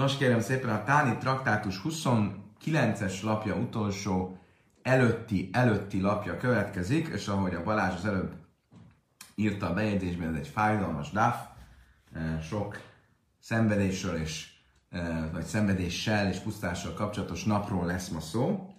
[0.00, 4.38] Nos, kérem szépen, a Táni traktátus 29-es lapja utolsó
[4.82, 8.32] előtti, előtti lapja következik, és ahogy a Balázs az előbb
[9.34, 11.46] írta a bejegyzésben, ez egy fájdalmas dáf,
[12.42, 12.80] sok
[13.40, 14.48] szenvedésről és
[15.32, 18.74] vagy szenvedéssel és pusztással kapcsolatos napról lesz ma szó.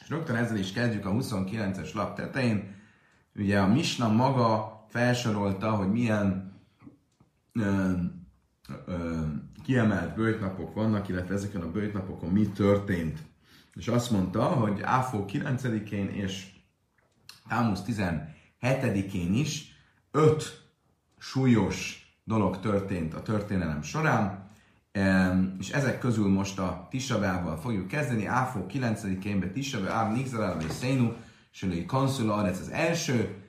[0.00, 2.74] És rögtön ezzel is kezdjük a 29-es lap tetején.
[3.34, 6.54] Ugye a Misna maga felsorolta, hogy milyen
[7.52, 7.92] ö,
[8.86, 9.24] ö,
[9.66, 13.18] kiemelt bőjtnapok vannak, illetve ezeken a bőjtnapokon mi történt.
[13.74, 16.46] És azt mondta, hogy Áfó 9-én és
[17.48, 19.76] Támusz 17-én is
[20.10, 20.64] öt
[21.18, 24.50] súlyos dolog történt a történelem során,
[25.58, 28.26] és ezek közül most a Tisabával fogjuk kezdeni.
[28.26, 31.12] Áfó 9-én be Tisabá, Áv Nixalál és Szénu,
[31.50, 33.42] Sölői Konszula, ez az első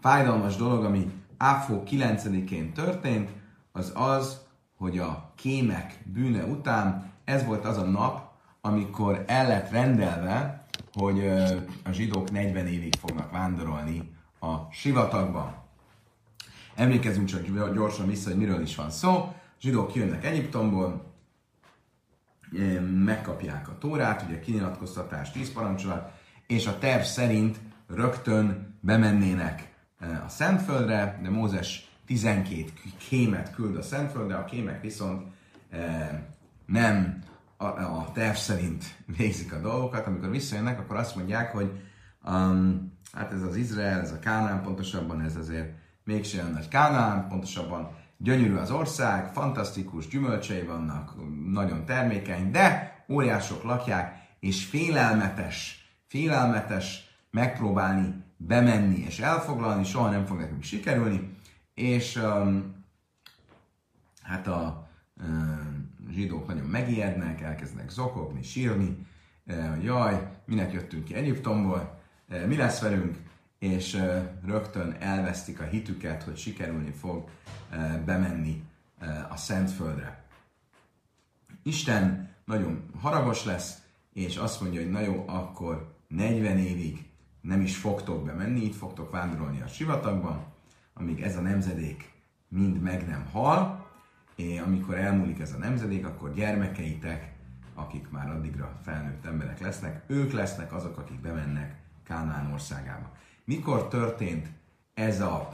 [0.00, 3.30] fájdalmas dolog, ami Áfó 9-én történt,
[3.72, 4.50] az az,
[4.82, 11.28] hogy a kémek bűne után ez volt az a nap, amikor el lett rendelve, hogy
[11.84, 15.54] a zsidók 40 évig fognak vándorolni a sivatagban.
[16.74, 19.10] Emlékezzünk csak gyorsan vissza, hogy miről is van szó.
[19.10, 21.14] A zsidók jönnek Egyiptomból,
[23.04, 26.12] megkapják a tórát, ugye kinyilatkoztatás, tíz parancsolat,
[26.46, 29.74] és a terv szerint rögtön bemennének
[30.26, 32.64] a Szentföldre, de Mózes 12
[33.08, 35.22] kémet küld a Szentföldre, a kémek viszont
[36.66, 37.18] nem
[37.56, 38.84] a, a terv szerint
[39.16, 41.80] végzik a dolgokat, amikor visszajönnek, akkor azt mondják, hogy
[42.24, 45.72] um, hát ez az Izrael, ez a Kánán, pontosabban ez azért
[46.04, 51.14] mégsem nagy Kánán, pontosabban gyönyörű az ország, fantasztikus gyümölcsei vannak,
[51.52, 60.38] nagyon termékeny, de óriások lakják, és félelmetes, félelmetes megpróbálni bemenni és elfoglalni, soha nem fog
[60.38, 61.36] nekünk sikerülni,
[61.74, 62.84] és um,
[64.22, 64.88] hát a
[65.22, 69.06] um, zsidók nagyon megijednek, elkezdenek zokogni, sírni,
[69.46, 73.18] uh, jaj, minek jöttünk ki Egyiptomból, uh, mi lesz velünk,
[73.58, 77.28] és uh, rögtön elvesztik a hitüket, hogy sikerülni fog
[77.70, 78.62] uh, bemenni
[79.00, 80.24] uh, a Szentföldre.
[81.62, 83.82] Isten nagyon haragos lesz,
[84.12, 87.06] és azt mondja, hogy na jó, akkor 40 évig
[87.40, 90.51] nem is fogtok bemenni, itt fogtok vándorolni a sivatagban,
[90.94, 92.12] amíg ez a nemzedék
[92.48, 93.86] mind meg nem hal,
[94.36, 97.32] és amikor elmúlik ez a nemzedék, akkor gyermekeitek,
[97.74, 103.12] akik már addigra felnőtt emberek lesznek, ők lesznek azok, akik bemennek Kánán országába.
[103.44, 104.48] Mikor történt
[104.94, 105.48] ez a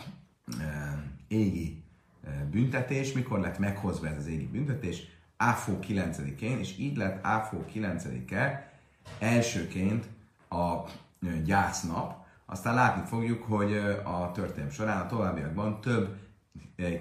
[0.61, 1.83] e, égi
[2.25, 5.03] e, büntetés, mikor lett meghozva ez az égi büntetés?
[5.37, 8.73] Áfó 9-én, és így lett Áfó 9-e
[9.19, 10.09] elsőként
[10.49, 12.18] a e, gyásznap,
[12.51, 16.17] aztán látni fogjuk, hogy a történelem során a továbbiakban több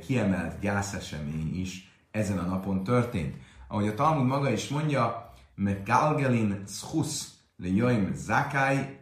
[0.06, 3.36] kiemelt gyászesemény is ezen a napon történt.
[3.68, 8.98] Ahogy a Talmud maga is mondja, Megalgelin schus le joim zakai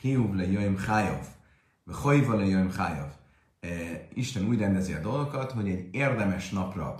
[0.00, 1.26] chiuv le joim chajov,
[2.02, 3.10] chojva le joim chajov.
[4.14, 6.96] Isten úgy rendezi a dolgokat, hogy egy érdemes napra,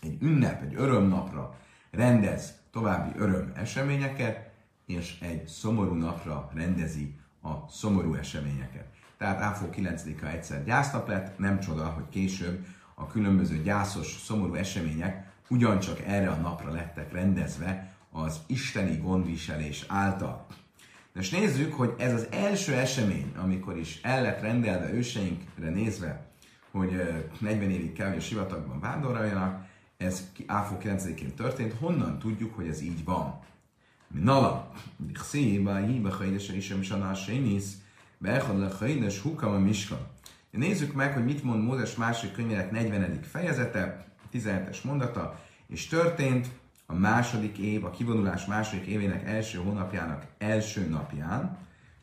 [0.00, 1.56] egy ünnep, egy örömnapra
[1.90, 4.52] rendez további öröm eseményeket,
[4.86, 8.86] és egy szomorú napra rendezi a szomorú eseményeket.
[9.18, 15.32] Tehát Áfó 9-a egyszer gyásznap lett, nem csoda, hogy később a különböző gyászos, szomorú események
[15.48, 20.46] ugyancsak erre a napra lettek rendezve az isteni gondviselés által.
[21.12, 26.26] Most nézzük, hogy ez az első esemény, amikor is el lett rendelve őseinkre nézve,
[26.70, 26.90] hogy
[27.40, 29.66] 40 évig kell, hogy a sivatagban vándoroljanak,
[29.96, 33.40] ez Áfó 9-én történt, honnan tudjuk, hogy ez így van?
[35.12, 37.72] Xéba, Hiba, Hajdes, Isem, Sanás, Sénisz,
[38.18, 39.98] Beechad le Hajdes, Hukam, a Miska.
[40.50, 43.22] Nézzük meg, hogy mit mond Mózes másik könyvének 40.
[43.22, 46.48] fejezete, 17-es mondata, és történt
[46.86, 51.58] a második év, a kivonulás második évének első hónapjának első napján,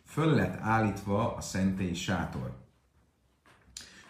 [0.05, 2.51] föl lett állítva a szentélyi sátor.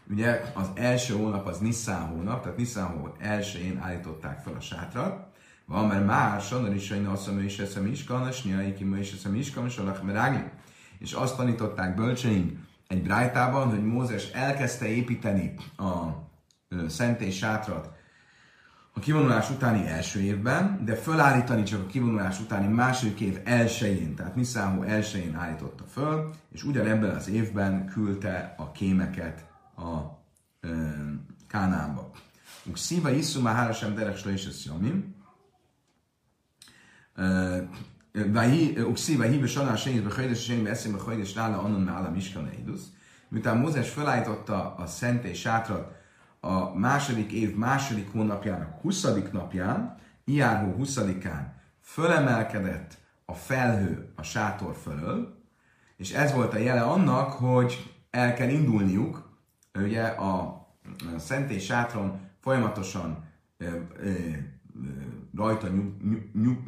[0.09, 5.30] Ugye az első hónap az Nisztán hónap, tehát Nisztán hónap elsőjén állították fel a sátrat,
[6.39, 9.63] Sanor is, hogy naszom is eszem iskan, és nyilai ki is eszem iskan,
[10.03, 10.51] és.
[10.99, 16.29] És azt tanították bölcseink egy brájtában, hogy Mózes elkezdte építeni a
[16.87, 17.99] szentély sátrat
[18.93, 24.35] a kivonulás utáni első évben, de fölállítani csak a kivonulás utáni második év elsőjén, tehát
[24.35, 29.99] Niszáhó elsőjén állította föl, és ugyanebben az évben küldte a kémeket a
[30.59, 30.89] ö,
[31.47, 32.11] Kánánba.
[33.11, 34.31] Isszú már hárasem deres le
[37.15, 42.83] is Ukszíva híve sanál sényit behajdes, sényit eszébe hajdes nála annon nála miskan eidusz.
[43.27, 45.99] Miután Mózes felállította a szentély sátrat
[46.39, 49.07] a második év második hónapjának 20.
[49.31, 51.45] napján, Iárhó 20-án
[51.81, 55.39] fölemelkedett a felhő a sátor fölől,
[55.97, 59.29] és ez volt a jele annak, hogy el kell indulniuk,
[59.75, 60.39] ugye a,
[61.15, 63.23] a szentély sátron folyamatosan
[63.57, 63.65] ö,
[63.99, 64.89] ö, ö,
[65.35, 66.59] rajta nyug, nyug, nyug,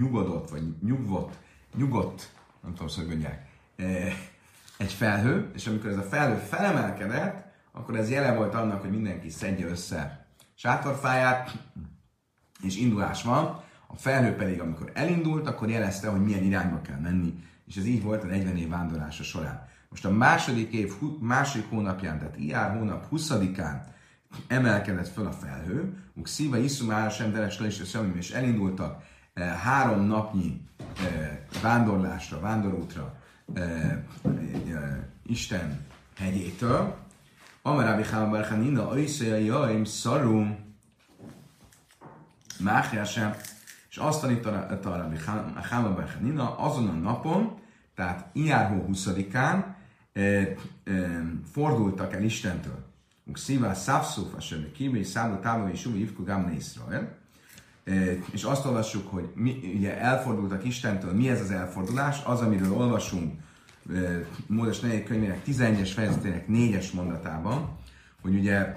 [0.00, 1.38] nyugodott, vagy nyugvott,
[1.76, 3.48] nyugodt, nem tudom, hogy mondják,
[4.78, 9.28] egy felhő, és amikor ez a felhő felemelkedett, akkor ez jele volt annak, hogy mindenki
[9.28, 11.58] szedje össze sátorfáját,
[12.62, 13.62] és indulás van.
[13.86, 18.02] A felhő pedig, amikor elindult, akkor jelezte, hogy milyen irányba kell menni, és ez így
[18.02, 19.68] volt a 40 év vándorlása során.
[19.88, 23.80] Most a második év második hónapján, tehát iár hónap 20-án
[24.46, 29.02] emelkedett föl a felhő, uk szíva iszum sem deles és és elindultak
[29.34, 33.14] e, három napnyi e, vándorlásra, vándorútra
[33.54, 34.04] e, e,
[35.26, 35.86] Isten
[36.18, 36.96] hegyétől.
[37.62, 40.58] Amarábi Chálba Barchanina, Oiszeja Jaim, Szarum,
[42.58, 43.34] Máhjásem,
[43.90, 45.16] és azt tanította Rabbi
[45.68, 47.58] Chálba Barchanina azon a napon,
[47.94, 49.64] tehát Iárhó 20-án
[50.12, 50.56] e, e,
[51.52, 52.89] fordultak el Istentől
[53.36, 57.18] Szívá szávszóf, a semmi kívül, számú távol és súly hívku gámne Iszrael.
[58.30, 61.12] És azt olvassuk, hogy mi, ugye elfordultak Istentől.
[61.12, 62.22] Mi ez az elfordulás?
[62.24, 63.40] Az, amiről olvasunk
[64.46, 67.78] Mózes 4 könyvének 11-es fejezetének 4-es mondatában,
[68.22, 68.74] hogy ugye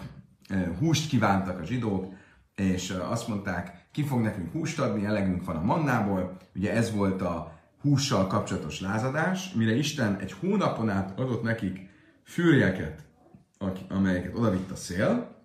[0.80, 2.14] húst kívántak a zsidók,
[2.56, 6.38] és azt mondták, ki fog nekünk húst adni, elegünk van a mannából.
[6.56, 11.90] Ugye ez volt a hússal kapcsolatos lázadás, mire Isten egy hónapon át adott nekik
[12.24, 13.04] fűrjeket,
[13.89, 15.36] amelyeket odavitt a szél.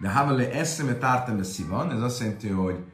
[0.00, 2.84] De Havale eszeme tártam a szívan, ez azt jelenti, hogy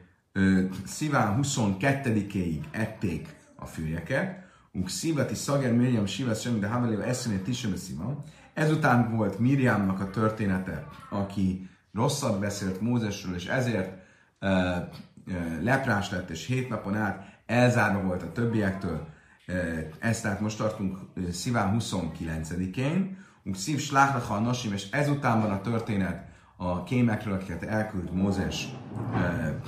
[0.85, 8.23] szíván 22-éig ették a fűrjeket, unk szívati szager Miriam semmi, de Havale eszeme tisem szívan.
[8.53, 13.93] Ezután volt Miriamnak a története, aki rosszat beszélt Mózesről, és ezért
[14.41, 14.49] uh,
[15.27, 19.07] uh, leprás lett, és hét napon át elzárva volt a többiektől.
[19.99, 20.97] Ezt tehát most tartunk
[21.31, 23.17] Sziván 29-én,
[23.53, 28.67] szív sláhracha a nasim, és ezután van a történet a kémekről, akiket elküld Mózes
[29.13, 29.59] e, e,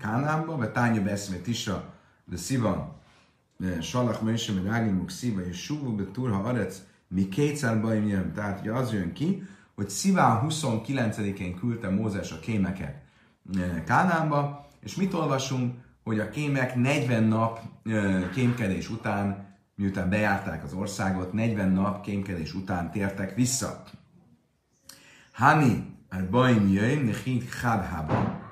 [0.00, 1.92] Kánámba, vagy tánya beszél tisra,
[2.24, 3.00] de szíva,
[3.80, 8.32] salach mőse, meg ágimuk szíva, és súvú, be turha arec, mi kétszer baj jön.
[8.32, 9.42] Tehát ugye az jön ki,
[9.74, 13.02] hogy Sziván 29-én küldte Mózes a kémeket
[13.84, 15.74] Kánámba, és mit olvasunk?
[16.04, 17.60] Hogy a kémek 40 nap
[18.34, 23.82] kémkedés után miután bejárták az országot, 40 nap kémkedés után tértek vissza.
[25.32, 25.92] Hani,
[26.30, 28.42] Baim jöjjön, nechint Khadhaba.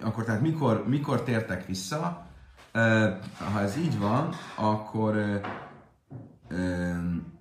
[0.00, 2.26] Akkor tehát mikor, mikor tértek vissza?
[3.52, 5.40] Ha ez így van, akkor
[6.50, 7.34] um,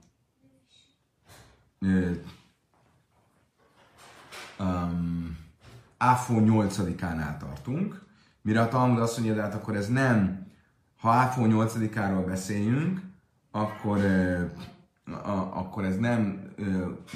[5.97, 8.05] Áfó 8-án tartunk,
[8.41, 10.44] mire a Talmud azt mondja, de hát akkor ez nem
[11.05, 13.01] ha Áfó 8-áról beszéljünk,
[13.51, 13.99] akkor,
[15.23, 16.41] a, akkor ez nem,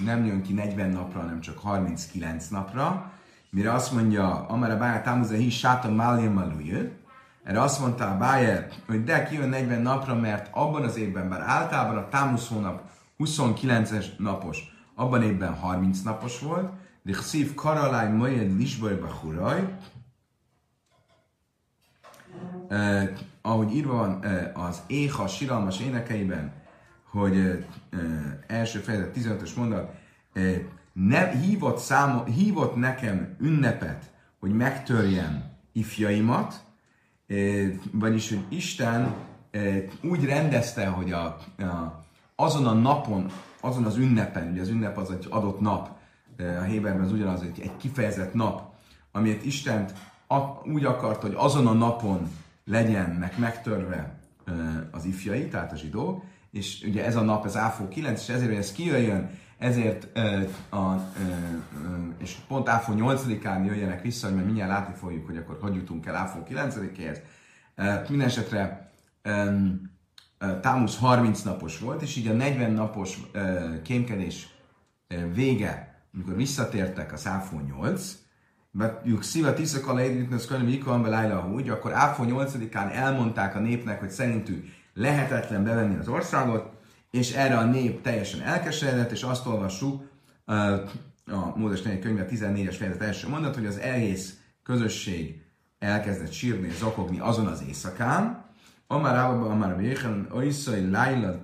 [0.06, 3.12] nem jön ki 40 napra, hanem csak 39 napra,
[3.50, 6.90] mire azt mondja, amire Bájer támozza, hi sáta mália malujö,
[7.44, 11.42] erre azt mondta a Bájer, hogy de kijön 40 napra, mert abban az évben, bár
[11.42, 12.82] általában a támusz hónap
[13.20, 14.60] 29-es napos,
[14.96, 16.72] abban évben 30 napos volt,
[17.04, 19.78] de szív karaláj majed lisbajba huraj,
[23.42, 24.24] ahogy írva van
[24.54, 26.54] az Éha siralmas énekeiben,
[27.12, 27.66] hogy
[28.48, 29.92] első fejezet 15-ös mondat,
[30.94, 36.64] ne, hívott, számo, hívott nekem ünnepet, hogy megtörjem ifjaimat,
[37.92, 39.14] vagyis, hogy Isten
[40.04, 41.24] úgy rendezte, hogy a,
[41.58, 42.04] a,
[42.36, 45.98] azon a napon, azon az ünnepen, ugye az ünnep az egy adott nap,
[46.38, 48.74] a Héberben az ugyanaz, egy, egy kifejezett nap,
[49.12, 49.90] amit Isten
[50.66, 52.30] úgy akart, hogy azon a napon
[52.70, 54.20] legyenek megtörve
[54.92, 58.50] az ifjai, tehát a zsidók, és ugye ez a nap, az Áfó 9, és ezért,
[58.50, 60.18] hogy ez kijöjjön, ezért
[60.70, 60.96] a,
[62.18, 66.16] és pont Áfó 8-án jöjjenek vissza, mert mindjárt látni fogjuk, hogy akkor hogy jutunk el
[66.16, 67.18] Áfó 9-éhez.
[68.10, 68.92] Minden esetre
[70.62, 73.20] Támusz 30 napos volt, és így a 40 napos
[73.84, 74.48] kémkedés
[75.34, 78.18] vége, amikor visszatértek a Áfó 8,
[79.04, 84.10] Juk szíva tiszaka leidítnesz könyv ikon belájla úgy, akkor Áfó 8-án elmondták a népnek, hogy
[84.10, 86.72] szerintük lehetetlen bevenni az országot,
[87.12, 90.10] és erre a nép teljesen elkeseredett, és azt olvassuk
[91.26, 95.42] a Mózes 4 könyve 14-es fejezet első mondat, hogy az egész közösség
[95.80, 98.46] elkezdett sírni és zokogni azon az éjszakán,
[98.88, 101.42] Amár Abba, Amár Véhen, Oiszai, Lájla,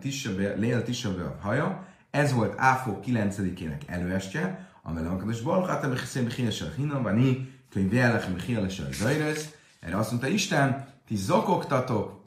[0.58, 6.24] Lél, Tisabe a haja, ez volt Áfó 9-ének előestje, amely a Kadosh Baruch Ata Bechiszén
[6.24, 9.54] Bechiesel Hinnom, Vani, Könyv Vélechem Bechiesel Zajrez.
[9.80, 12.22] Erre azt mondta Isten, ti zokogtatok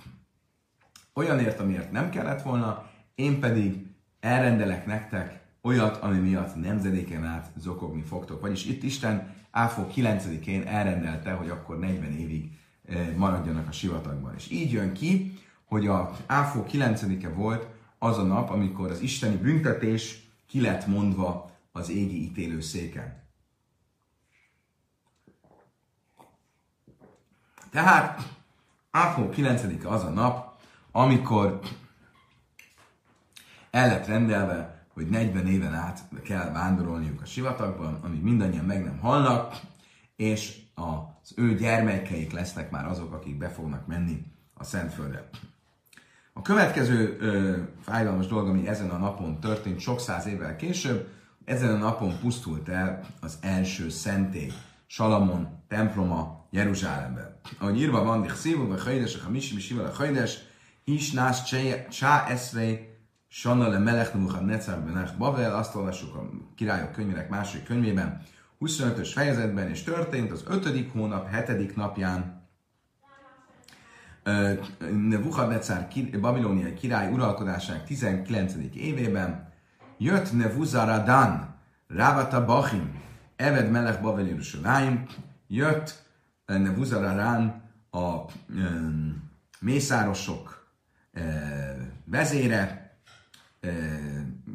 [1.15, 3.87] olyanért, amiért nem kellett volna, én pedig
[4.21, 8.41] elrendelek nektek olyat, ami miatt nemzedéken át zokogni fogtok.
[8.41, 12.50] Vagyis itt Isten Áfó 9-én elrendelte, hogy akkor 40 évig
[12.88, 14.35] eh, maradjanak a sivatagban.
[14.37, 17.67] És így jön ki, hogy a Áfó 9-e volt
[17.99, 21.48] az a nap, amikor az isteni büntetés ki lett mondva
[21.78, 23.26] az égi ítélő széken.
[27.70, 28.37] Tehát
[28.90, 30.61] Áfó 9-e az a nap,
[30.92, 31.61] amikor
[33.70, 38.99] el lett rendelve, hogy 40 éven át kell vándorolniuk a sivatagban, amíg mindannyian meg nem
[38.99, 39.61] halnak,
[40.16, 45.28] és az ő gyermekeik lesznek már azok, akik be fognak menni a Szentföldre.
[46.32, 51.08] A következő ö, fájdalmas dolog, ami ezen a napon történt sok száz évvel később,
[51.49, 54.52] ezen a napon pusztult el az első szentély,
[54.87, 57.40] Salamon temploma Jeruzsálemben.
[57.59, 60.38] Ahogy írva van, Dich szívó, vagy hajdes, a misi, misi, a hajdes,
[60.85, 61.43] is nász
[61.90, 68.23] csá eszré, Sanna le Melech Nebuchadnezzar Benach Bavel, azt olvassuk a királyok könyvének második könyvében,
[68.61, 72.47] 25-ös fejezetben, és történt az ötödik hónap, hetedik napján,
[75.09, 75.87] Nebuchadnezzar
[76.21, 78.55] babiloniai király uralkodásának 19.
[78.75, 79.52] évében
[79.99, 81.55] jött Nebuzaradan,
[81.88, 83.02] Rávata Bachim,
[83.37, 85.07] Eved Melech Bavel Yerushalayim,
[85.47, 86.02] jött
[86.47, 88.14] Nebuzaradan a
[88.49, 90.67] um, mészárosok
[91.14, 91.23] uh,
[92.05, 92.97] vezére,
[93.62, 93.71] uh,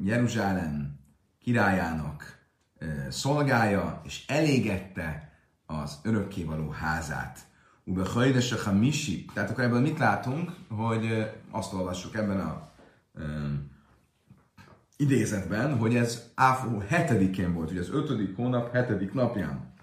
[0.04, 1.00] Jeruzsálem
[1.40, 2.40] királyának
[2.82, 5.32] uh, szolgája, és elégette
[5.66, 7.40] az örökkévaló házát
[7.86, 9.26] Ube Hajdes a Hamisi.
[9.34, 12.72] Tehát akkor ebből mit látunk, hogy azt olvassuk ebben a
[14.98, 18.36] idézetben, hogy ez Áfó 7-én volt, ugye az 5.
[18.36, 19.14] hónap 7.
[19.14, 19.74] napján.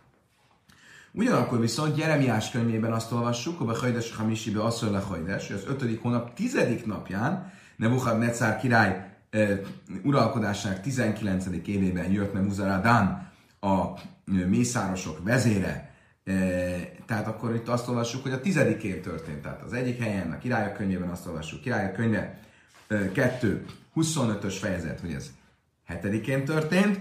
[1.13, 5.99] Ugyanakkor viszont Jeremiás könyvében azt olvassuk, hogy a Hajdes Hamisibe azt mondja hogy az 5.
[6.03, 6.59] hónap 10.
[6.85, 9.61] napján Nebuchadnezzar király e,
[10.05, 11.47] uralkodásának 19.
[11.67, 13.85] évében jött Nebuzaradán a
[14.25, 15.95] mészárosok vezére,
[17.07, 19.43] tehát akkor itt azt olvassuk, hogy a tizedikén történt.
[19.43, 22.39] Tehát az egyik helyen, a királyok könyvében azt olvassuk, királyok könyve
[23.13, 23.65] 2,
[23.97, 25.31] 25-ös fejezet, hogy ez
[25.85, 27.01] hetedikén történt,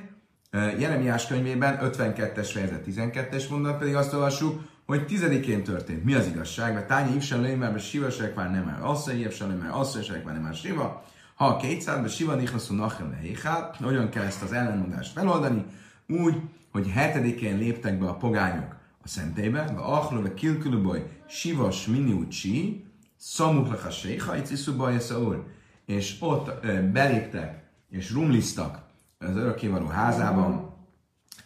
[0.51, 6.03] Jeremiás könyvében 52-es fejezet 12-es mondat pedig azt olvassuk, hogy tizedikén történt.
[6.03, 6.73] Mi az igazság?
[6.73, 10.43] Mert tányi ivsen lőjmár, mert siva már nem már assza, ivsen lőjmár, assza, már nem
[10.43, 11.03] már siva.
[11.35, 15.65] Ha a kétszáz, mert siva nichaszú nachem lehéchát, hogyan kell ezt az ellenmondást feloldani?
[16.07, 16.35] Úgy,
[16.71, 22.85] hogy hetedikén léptek be a pogányok a szentélybe, a achló, a kilkülubaj, sivas miniucsi,
[23.17, 25.45] szamuk a séha, iciszuba szaur,
[25.89, 28.79] és ott beléptek és rumliztak
[29.17, 30.73] az örökkévaló házában,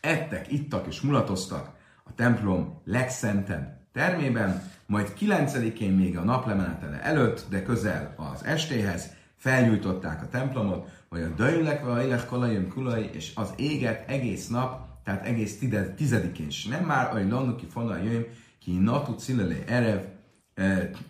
[0.01, 1.69] ettek, ittak és mulatoztak
[2.03, 10.21] a templom legszentebb termében, majd 9-én még a naplemenetele előtt, de közel az estéhez, felgyújtották
[10.21, 12.27] a templomot, vagy a dajlek, vagy a élek
[12.73, 15.59] kulai, és az éget egész nap tehát egész
[15.95, 16.65] tizedikén is.
[16.65, 18.25] Nem már, hogy lannuki fonal jöjjön,
[18.59, 19.99] ki natu cilele erev,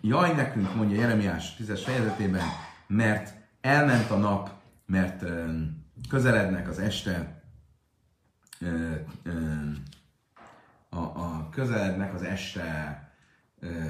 [0.00, 2.42] jaj nekünk, mondja Jeremiás tízes fejezetében,
[2.86, 4.50] mert elment a nap,
[4.86, 5.24] mert
[6.08, 7.42] közelednek az este,
[10.88, 12.98] a, a közelednek az este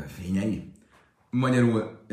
[0.06, 0.72] fényei.
[1.30, 2.06] Magyarul,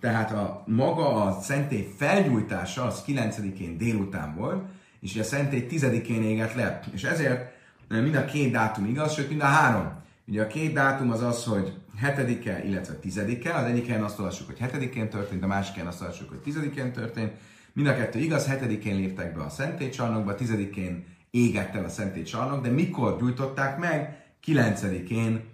[0.00, 4.68] tehát a maga a szentély felgyújtása az 9-én délután volt,
[5.00, 6.80] és a szentély tizedikén égett le.
[6.92, 7.52] És ezért
[7.88, 9.92] mind a két dátum igaz, sőt mind a három.
[10.26, 13.54] Ugye a két dátum az az, hogy hetedike, illetve tizedike.
[13.54, 16.92] Az egyik helyen azt olvassuk, hogy hetedikén történt, a másik helyen azt olvassuk, hogy tizedikén
[16.92, 17.32] történt.
[17.72, 22.70] Mind a kettő igaz, hetedikén léptek be a szentélycsarnokba, tizedikén égett el a szentélycsarnok, de
[22.70, 24.24] mikor gyújtották meg?
[24.40, 25.44] Kilencedikén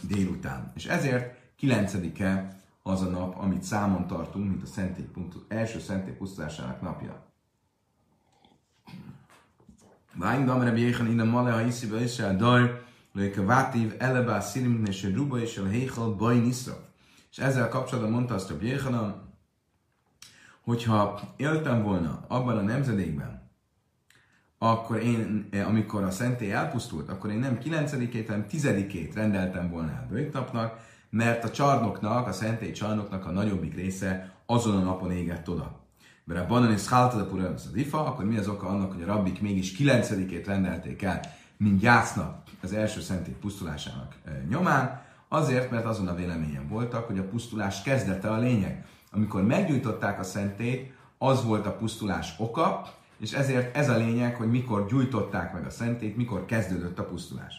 [0.00, 0.72] délután.
[0.74, 5.06] És ezért kilencedike az a nap, amit számon tartunk, mint a szentély,
[5.48, 7.32] első szentély pusztulásának napja.
[10.14, 14.40] Vány dam Rabbi Yechon in a male haisi be Isra Adar, lőke vátív elebe a
[14.40, 16.42] szirim és a ruba és a héchal baj.
[17.30, 19.14] És ezzel kapcsolatban mondta azt Rabbi Yechonon,
[20.60, 23.50] hogyha éltem volna abban a nemzedékben,
[24.58, 30.28] akkor én, amikor a szentély elpusztult, akkor én nem 9-ét, hanem 10-ét rendeltem volna el
[30.32, 30.80] napnak,
[31.10, 35.86] mert a csarnoknak, a szentély csarnoknak a nagyobbik része azon a napon égett oda.
[36.24, 39.06] Mert a banan és a pura az ifa, akkor mi az oka annak, hogy a
[39.06, 41.20] rabbik mégis 9-ét rendelték el,
[41.56, 47.18] mint gyásznap az első szentély pusztulásának e, nyomán, azért, mert azon a véleményen voltak, hogy
[47.18, 48.86] a pusztulás kezdete a lényeg.
[49.10, 54.50] Amikor meggyújtották a szentét, az volt a pusztulás oka, és ezért ez a lényeg, hogy
[54.50, 57.54] mikor gyújtották meg a szentét, mikor kezdődött a pusztulás.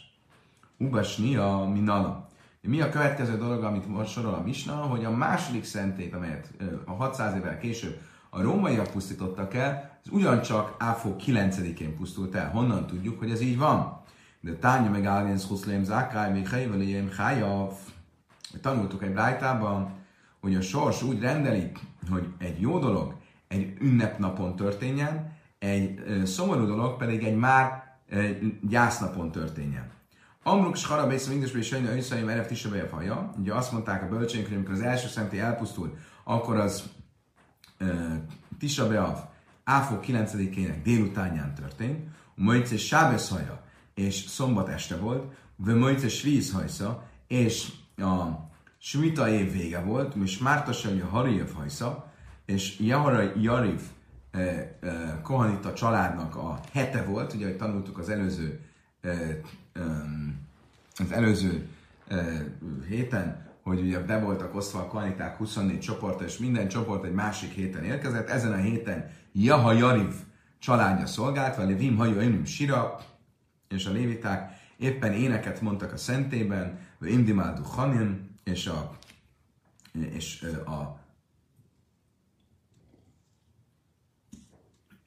[0.77, 2.27] Ugasni a minala.
[2.61, 6.51] Mi a következő dolog, amit most sorol a Misna, hogy a második szentét, amelyet
[6.85, 12.49] a 600 évvel később a rómaiak pusztítottak el, ez ugyancsak Áfó 9-én pusztult el.
[12.49, 14.03] Honnan tudjuk, hogy ez így van?
[14.45, 17.73] De tánya meg Aliens Huszlém Zákály, még Helyvelém Hájav.
[18.61, 19.93] Tanultuk egy brájtában,
[20.39, 21.71] hogy a sors úgy rendeli,
[22.09, 23.15] hogy egy jó dolog
[23.47, 27.83] egy ünnepnapon történjen, egy szomorú dolog pedig egy már
[28.61, 29.91] gyásznapon történjen.
[30.43, 33.33] Amruk Schara Bészem Ingdesbe és Sajna Öjszaim Erev Tisabejev haja.
[33.39, 36.83] Ugye azt mondták a bölcsények, hogy amikor az első szenté elpusztul, akkor az
[37.79, 38.13] uh,
[38.59, 39.17] Tisabejev
[39.63, 42.07] Áfó 9-ének délutánján történt.
[42.35, 43.64] Mojce Sábesz haja,
[43.95, 45.33] és szombat este volt.
[45.55, 48.23] Ve Mojce Svíz hajsza, és a
[48.77, 50.71] Svita év vége volt, és Márta
[51.03, 52.11] a Harijev hajsza,
[52.45, 53.81] és Jahara Jariv
[54.31, 58.59] eh, eh, Kohanita családnak a hete volt, ugye, hogy tanultuk az előző
[59.01, 59.37] eh,
[60.97, 61.67] az előző
[62.87, 67.51] héten, hogy ugye be voltak osztva a kaniták 24 csoport, és minden csoport egy másik
[67.51, 68.29] héten érkezett.
[68.29, 70.13] Ezen a héten Jaha Jariv
[70.59, 72.99] családja szolgált, vagy Vim Önüm Sira,
[73.69, 78.97] és a léviták éppen éneket mondtak a szentében, Imdimádu Hanim, és a,
[79.91, 81.03] és a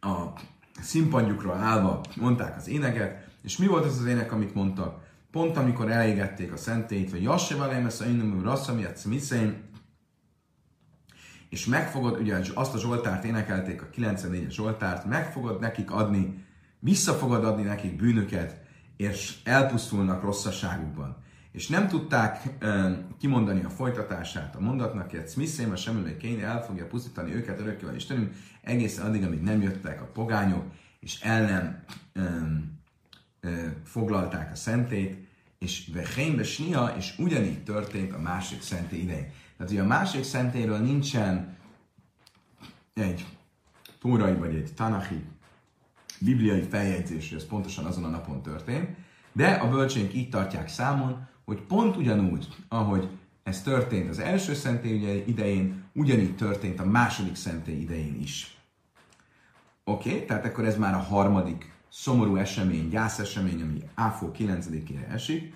[0.01, 0.33] a
[0.81, 5.07] színpadjukról állva mondták az éneket, és mi volt az az ének, amit mondtak?
[5.31, 8.57] Pont amikor elégették a szentét, vagy Jassevalem, ezt a innum
[8.95, 9.69] szmiszén,
[11.49, 16.47] és megfogod, ugye azt a Zsoltárt énekelték, a 94-es Zsoltárt, meg fogod nekik adni,
[16.79, 18.61] vissza fogod adni nekik bűnöket,
[18.97, 21.17] és elpusztulnak rosszasságukban.
[21.53, 26.65] És nem tudták e, kimondani a folytatását a mondatnak, hogy Smithszém, a semmi kéne el
[26.65, 30.65] fogja pusztítani őket örökkével Istenünk, egészen addig, amíg nem jöttek a pogányok,
[31.01, 32.21] és el nem e,
[33.49, 35.27] e, foglalták a szentét,
[35.59, 39.31] és vehénybe snia, és ugyanígy történt a másik szenté idején.
[39.57, 41.57] Tehát, hogy a másik szentéről nincsen
[42.95, 43.27] egy
[44.01, 45.25] tórai vagy egy tanahi
[46.21, 48.89] bibliai feljegyzés, hogy ez pontosan azon a napon történt,
[49.33, 53.09] de a bölcsénk így tartják számon, hogy pont ugyanúgy, ahogy
[53.43, 58.57] ez történt az első szentély idején, ugyanígy történt a második szentély idején is.
[59.85, 65.55] Oké, okay, tehát akkor ez már a harmadik szomorú esemény, gyászesemény, ami Áfó 9-ére esik.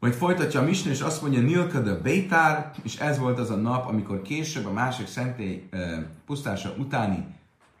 [0.00, 3.56] Majd folytatja a Misna, és azt mondja, Nilka de Bétár, és ez volt az a
[3.56, 7.26] nap, amikor később a másik szentély e, pusztása utáni,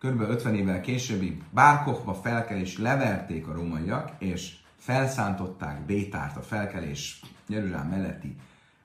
[0.00, 0.20] kb.
[0.20, 8.36] 50 évvel későbbi Bárkochba felkelés leverték a rómaiak, és felszántották Bétárt, a felkelés Jeruzsálem melletti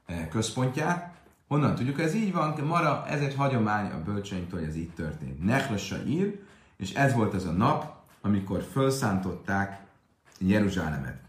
[0.05, 1.13] e, központját.
[1.47, 2.59] Honnan tudjuk, hogy ez így van?
[2.65, 5.43] Mara, ez egy hagyomány a bölcseinktől, hogy ez így történt.
[5.43, 6.39] Nechlesa ír,
[6.77, 9.81] és ez volt az a nap, amikor felszántották
[10.39, 11.21] Jeruzsálemet.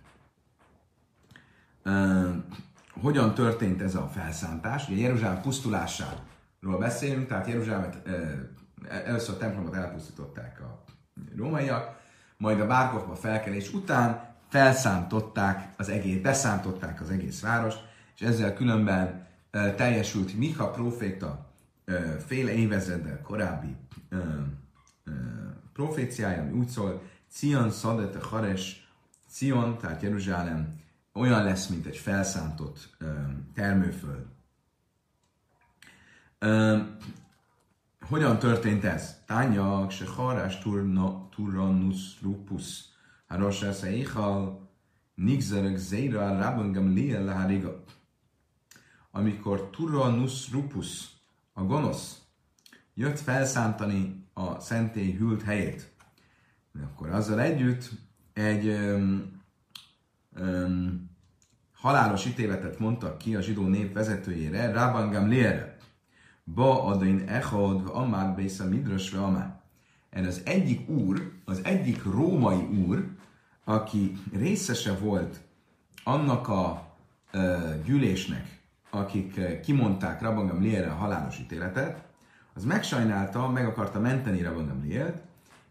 [1.85, 2.29] Uh,
[3.01, 4.89] hogyan történt ez a felszántás?
[4.89, 8.13] Ugye Jeruzsálem pusztulásáról beszélünk, tehát Jeruzsálemet uh,
[8.89, 10.85] először a templomot elpusztították a
[11.37, 12.01] rómaiak,
[12.37, 19.27] majd a bárkokba felkelés után felszántották az egész, beszántották az egész várost, és ezzel különben
[19.53, 21.51] uh, teljesült Miha proféta
[21.87, 23.77] uh, fél évezreddel korábbi
[24.11, 24.19] uh,
[25.07, 25.15] uh,
[25.73, 28.89] proféciája, ami úgy szól, Cion Szadete Hares,
[29.29, 30.81] Cion, tehát Jeruzsálem,
[31.13, 33.09] olyan lesz, mint egy felszántott uh,
[33.55, 34.27] termőföld.
[36.41, 36.81] Uh,
[38.09, 39.23] hogyan történt ez?
[39.27, 40.59] Tánya, se harás
[41.31, 42.85] turnus lupus,
[43.27, 44.71] Harosa Szeichal,
[45.15, 47.85] Nigzerek Zeira, Rabangam Liel Lehariga.
[49.11, 51.09] Amikor Turnus Rupus,
[51.53, 52.19] a gonosz,
[52.95, 55.93] jött felszántani a szentély hűlt helyét,
[56.83, 57.91] akkor azzal együtt
[58.33, 59.43] egy um,
[60.41, 61.11] um,
[61.73, 65.74] halálos ítéletet mondtak ki a zsidó nép vezetőjére, Rabban Gamlierre.
[66.45, 69.61] Ba adain echod, amár bészem midrösve amár.
[70.11, 73.09] Erre az egyik úr, az egyik római úr,
[73.65, 75.41] aki részese volt
[76.05, 76.93] annak a
[77.33, 82.03] uh, gyűlésnek, akik uh, kimondták Rabban Gamlierre a halálos ítéletet,
[82.55, 85.23] az megsajnálta, meg akarta menteni Rabban Gamliert,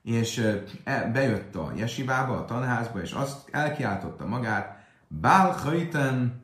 [0.02, 6.44] és uh, bejött a jesibába, a tanházba, és azt elkiáltotta magát, Bál hajten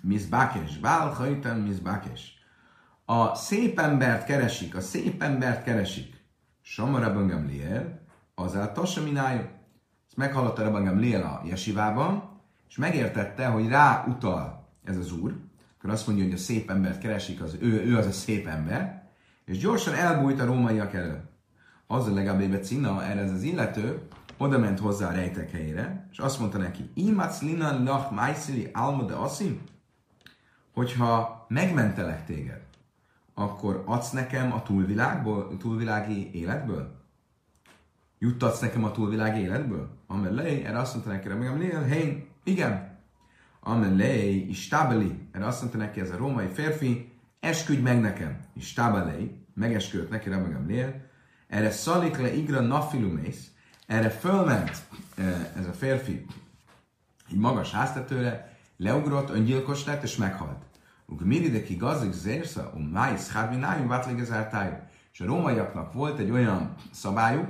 [0.00, 2.39] mizbákes, Bál hajten mizbákes.
[3.12, 6.24] A szép embert keresik, a szép embert keresik.
[6.60, 8.00] Samarabban Gamliel,
[8.34, 15.12] azáltal sem ezt meghallotta Rabban Gamliel a jesivában, és megértette, hogy rá utal ez az
[15.12, 15.36] úr,
[15.78, 19.08] akkor azt mondja, hogy a szép embert keresik, az ő, ő az a szép ember,
[19.44, 21.22] és gyorsan elbújt a rómaiak elől.
[21.86, 24.02] Az a legalább cina, erre ez az illető,
[24.36, 29.14] oda ment hozzá a rejtek helyére, és azt mondta neki, Imac lina lach májszili almode
[29.14, 29.60] asim,
[30.72, 32.68] hogyha megmentelek téged,
[33.40, 36.98] akkor adsz nekem a túlvilágból, túlvilági életből?
[38.18, 39.88] Juttatsz nekem a túlvilági életből?
[40.06, 42.98] Amelé, erre azt mondta neki, meg hey, igen.
[43.60, 48.38] Amelé, istábeli, erre azt mondta neki ez a római férfi, esküdj meg nekem.
[48.52, 51.08] Istábeli, megesküdött neki, remegem lél,
[51.48, 53.50] erre szalik le igra nafilumész,
[53.86, 54.82] erre fölment
[55.56, 56.26] ez a férfi
[57.30, 60.64] egy magas háztetőre, leugrott, öngyilkos lett és meghalt.
[61.10, 64.72] Ugmirideki gazdik zérsza, um májsz hárminájum vátlégezeltájú.
[65.12, 67.48] És a rómaiaknak volt egy olyan szabályuk,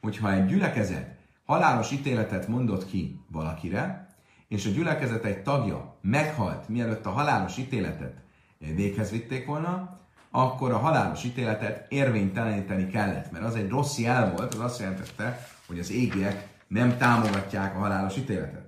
[0.00, 4.08] hogyha egy gyülekezet halálos ítéletet mondott ki valakire,
[4.48, 8.22] és a gyülekezet egy tagja meghalt, mielőtt a halálos ítéletet
[8.58, 14.54] véghez vitték volna, akkor a halálos ítéletet érvényteleníteni kellett, mert az egy rossz jel volt,
[14.54, 18.63] az azt jelentette, hogy az égiek nem támogatják a halálos ítéletet.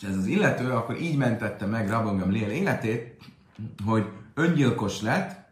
[0.00, 3.16] És ez az illető akkor így mentette meg Rabban Lél életét,
[3.84, 5.48] hogy öngyilkos lett,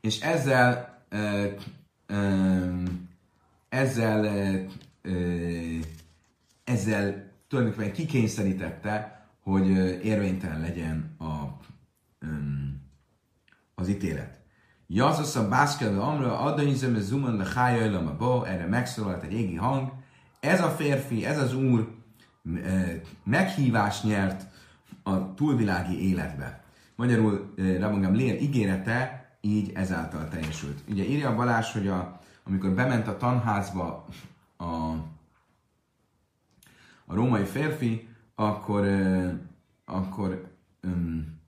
[0.00, 1.02] és ezzel
[3.68, 4.26] ezzel
[6.64, 9.68] ezzel tulajdonképpen kikényszerítette, hogy
[10.04, 11.58] érvénytelen legyen a,
[13.74, 14.40] az ítélet.
[14.86, 19.92] Jazasz a bászkelve amra, adaizem, zuman le hájajlam a bo, erre megszólalt egy égi hang.
[20.40, 22.01] Ez a férfi, ez az úr
[23.24, 24.46] meghívást nyert
[25.02, 26.64] a túlvilági életbe.
[26.96, 30.82] Magyarul Rabban Lél ígérete így ezáltal teljesült.
[30.88, 34.06] Ugye írja Balázs, hogy a, amikor bement a tanházba
[34.56, 34.64] a,
[37.04, 38.86] a római férfi, akkor,
[39.84, 40.50] akkor
[40.82, 41.40] um,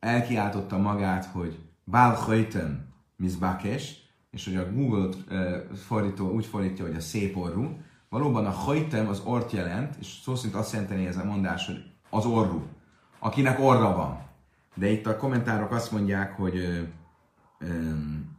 [0.00, 5.08] elkiáltotta magát, hogy Bál Hajten Mizbakes, és hogy a Google
[5.74, 7.80] fordító úgy fordítja, hogy a szép orrú.
[8.12, 11.84] Valóban a hajtem az ort jelent, és szó szerint azt jelenteni ez a mondás, hogy
[12.10, 12.66] az orrú,
[13.18, 14.22] akinek orra van.
[14.74, 18.38] De itt a kommentárok azt mondják, hogy uh, um,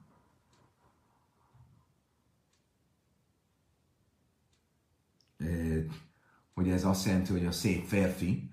[6.53, 8.49] hogy ez azt jelenti, hogy a szép férfi.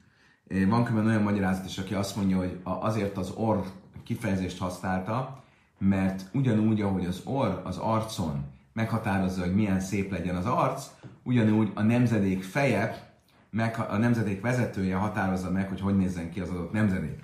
[0.49, 3.59] Van különben olyan magyarázat is, aki azt mondja, hogy azért az orr
[4.05, 5.45] kifejezést használta,
[5.79, 10.87] mert ugyanúgy, ahogy az orr az arcon meghatározza, hogy milyen szép legyen az arc,
[11.31, 13.12] ugyanúgy a nemzedék feje,
[13.51, 17.19] meg, a nemzedék vezetője határozza meg, hogy hogy nézzen ki az adott nemzedék.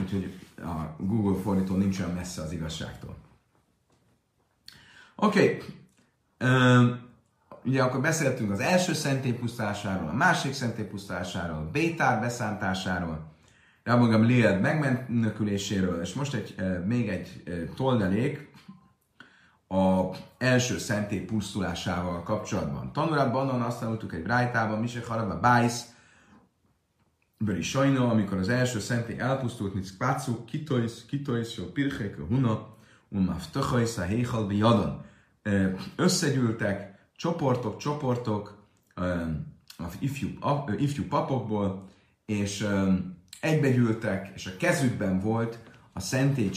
[0.00, 3.16] Úgyhogy a Google fordító nincs olyan messze az igazságtól.
[5.16, 5.44] Oké.
[5.44, 7.00] Okay
[7.64, 13.30] ugye akkor beszéltünk az első szentély pusztásáról, a másik szentély pusztásáról, a Bétár beszántásáról,
[13.84, 16.54] Rabban Liel megmeneküléséről, és most egy,
[16.86, 17.42] még egy
[17.76, 18.50] toldelék
[19.72, 22.92] a első szentély pusztulásával kapcsolatban.
[22.92, 25.84] Tanulában azt tanultuk egy brájtában, Mise Haraba Bájsz,
[27.38, 32.76] Böri Sajna, amikor az első szentély elpusztult, mint Spácu, Kitois, Kitois, Jó Pirchek, Huna,
[33.08, 35.04] Umaf Töchajsz, a Héhal, Jadon.
[35.96, 38.66] Összegyűltek, csoportok, csoportok
[39.76, 41.88] a ifjú, a, ifjú papokból,
[42.26, 42.66] és
[43.40, 45.58] egybegyűltek, és a kezükben volt
[45.92, 46.50] a szentély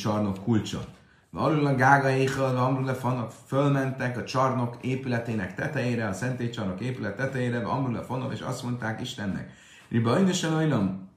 [0.43, 0.94] kulcsa.
[1.37, 7.15] Alul a gága éjjel, amrul fannak, fölmentek a csarnok épületének tetejére, a szentély csarnok épület
[7.15, 9.53] tetejére, amrul fannak, és azt mondták Istennek.
[9.89, 11.09] Riba önnösen ajlom,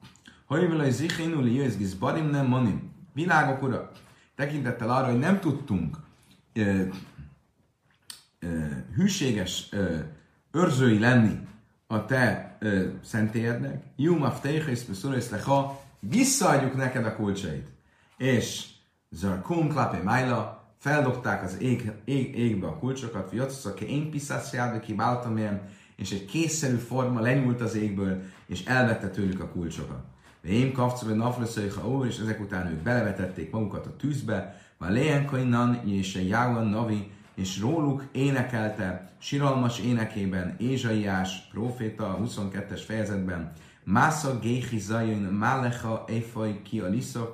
[0.46, 2.92] hogy vele zichénul jöjjz barim nem manim.
[3.12, 3.90] Világok ura,
[4.36, 5.96] tekintettel arra, hogy nem tudtunk
[8.94, 9.68] hűséges
[10.52, 11.38] őrzői lenni
[11.86, 12.58] a te
[13.04, 17.68] szentélyednek, Jum aftéhész leha, visszaadjuk neked a kulcsait.
[18.16, 18.76] És
[19.10, 25.68] Zarkum klapé májla, feldobták az ég, ég, égbe a kulcsokat, Fiatszak, én piszászjába kiváltam ilyen,
[25.96, 30.04] és egy készszerű forma lenyúlt az égből, és elvette tőlük a kulcsokat.
[30.42, 36.14] Én kapcsolva nafleszőjha ó, és ezek után ők belevetették magukat a tűzbe, már léjenkainan és
[36.14, 43.52] a jávan navi, és róluk énekelte siralmas énekében Ézsaiás proféta a 22-es fejezetben
[43.84, 47.32] Másza géhi zajon málecha éfaj ki a lisza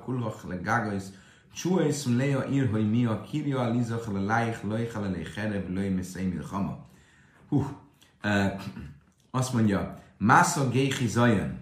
[1.55, 6.39] Csuész lea ír, hogy mi a kirja lizach le lájch lejchele le cherev löj messzei
[6.49, 6.89] hama.
[7.47, 7.57] Hú,
[8.23, 8.61] uh,
[9.39, 11.57] azt mondja, Másza géhi zajon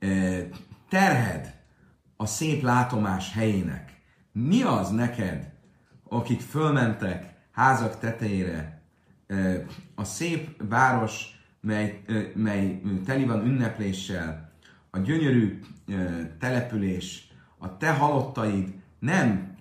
[0.00, 0.40] uh,
[0.88, 1.54] terhed
[2.16, 4.00] a szép látomás helyének.
[4.32, 5.52] Mi az neked,
[6.08, 8.82] akik fölmentek házak tetejére,
[9.94, 12.02] a szép város, mely,
[12.34, 14.52] mely teli van ünnepléssel,
[14.90, 15.60] a gyönyörű
[16.38, 17.33] település,
[17.64, 19.56] a te halottaid nem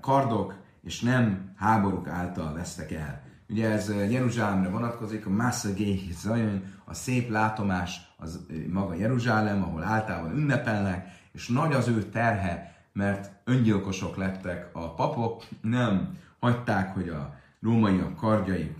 [0.00, 3.22] kardok és nem háborúk által vesztek el.
[3.48, 10.36] Ugye ez Jeruzsálemre vonatkozik, a Massagé Zajon, a szép látomás az maga Jeruzsálem, ahol általában
[10.36, 17.34] ünnepelnek, és nagy az ő terhe, mert öngyilkosok lettek a papok, nem hagyták, hogy a
[17.60, 18.74] rómaiak kardjai,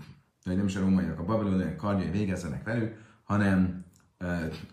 [0.45, 3.83] vagy nem is a rómaiak, a babiloniak kardjai végezzenek velük, hanem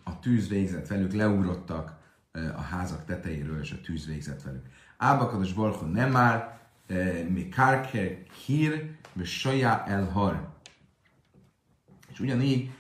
[0.05, 2.01] a tűz végzett velük, leugrottak
[2.33, 4.67] a házak tetejéről, és a tűz végzett velük.
[4.97, 6.61] Ábakados Balchon nem már,
[7.29, 10.49] mi kárker hír, sajá elhar.
[12.13, 12.71] És ugyanígy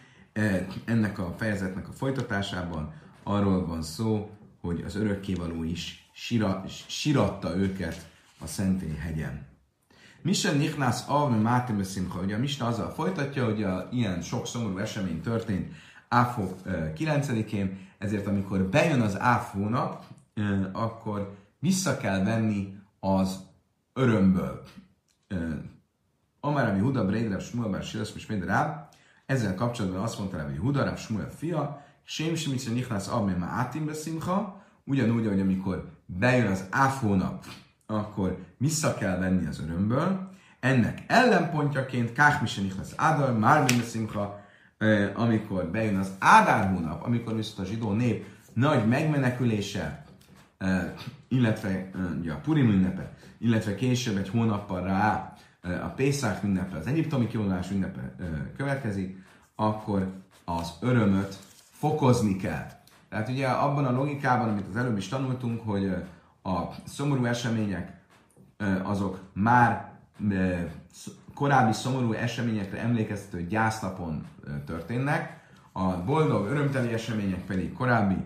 [0.85, 8.11] ennek a fejezetnek a folytatásában arról van szó, hogy az örökkévaló is sira, siratta őket
[8.38, 9.47] a Szentély hegyen.
[10.23, 14.79] Misen Nichnász Avne Máté Beszimcha, ugye a Misna azzal folytatja, hogy a, ilyen sok szomorú
[14.79, 15.75] esemény történt
[16.12, 16.57] Áfó
[16.98, 20.05] 9-én, ezért amikor bejön az Áfónap,
[20.72, 23.38] akkor vissza kell venni az
[23.92, 24.62] örömből.
[26.40, 28.77] Amár ami Huda Breidre, Smuel Bár Silasz, és Ráb,
[29.27, 34.62] ezzel kapcsolatban azt mondta hogy Huda, Ráb Smuel fia, Sém Simice Nichnász Avne Máté Beszimcha,
[34.85, 37.44] ugyanúgy, hogy amikor bejön az Áfónap,
[37.87, 40.31] akkor vissza kell venni az örömből.
[40.61, 44.42] Ennek ellenpontjaként Káhmisen lesz Ádár, Mármin Szimcha,
[45.14, 50.05] amikor bejön az Ádár hónap, amikor viszont a zsidó nép nagy megmenekülése,
[51.29, 51.90] illetve
[52.21, 57.71] ugye a Purim ünnepe, illetve később egy hónappal rá a Pészák ünnepe, az egyiptomi kivonulás
[57.71, 58.14] ünnepe
[58.57, 60.12] következik, akkor
[60.45, 61.38] az örömöt
[61.71, 62.66] fokozni kell.
[63.09, 65.95] Tehát ugye abban a logikában, amit az előbb is tanultunk, hogy
[66.42, 68.01] a szomorú események
[68.83, 69.92] azok már
[71.35, 74.27] korábbi szomorú eseményekre emlékeztető gyásznapon
[74.66, 75.40] történnek,
[75.73, 78.16] a boldog, örömteli események pedig korábbi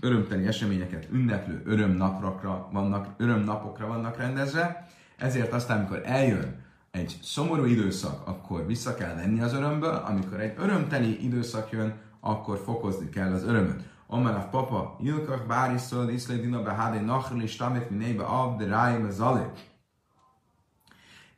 [0.00, 8.26] örömteli eseményeket ünneplő örömnapokra vannak, örömnapokra vannak rendezve, ezért aztán, amikor eljön egy szomorú időszak,
[8.26, 13.44] akkor vissza kell venni az örömből, amikor egy örömteli időszak jön, akkor fokozni kell az
[13.44, 13.82] örömöt.
[14.06, 18.24] Omer a papa, Jilkach bár iszol, iszlé behádé nachrli, stamit minébe
[18.58, 19.42] de ráim zalé.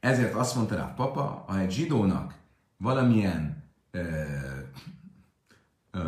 [0.01, 2.35] Ezért azt mondta rá papa, ha egy zsidónak
[2.77, 4.03] valamilyen ö,
[5.91, 5.99] ö,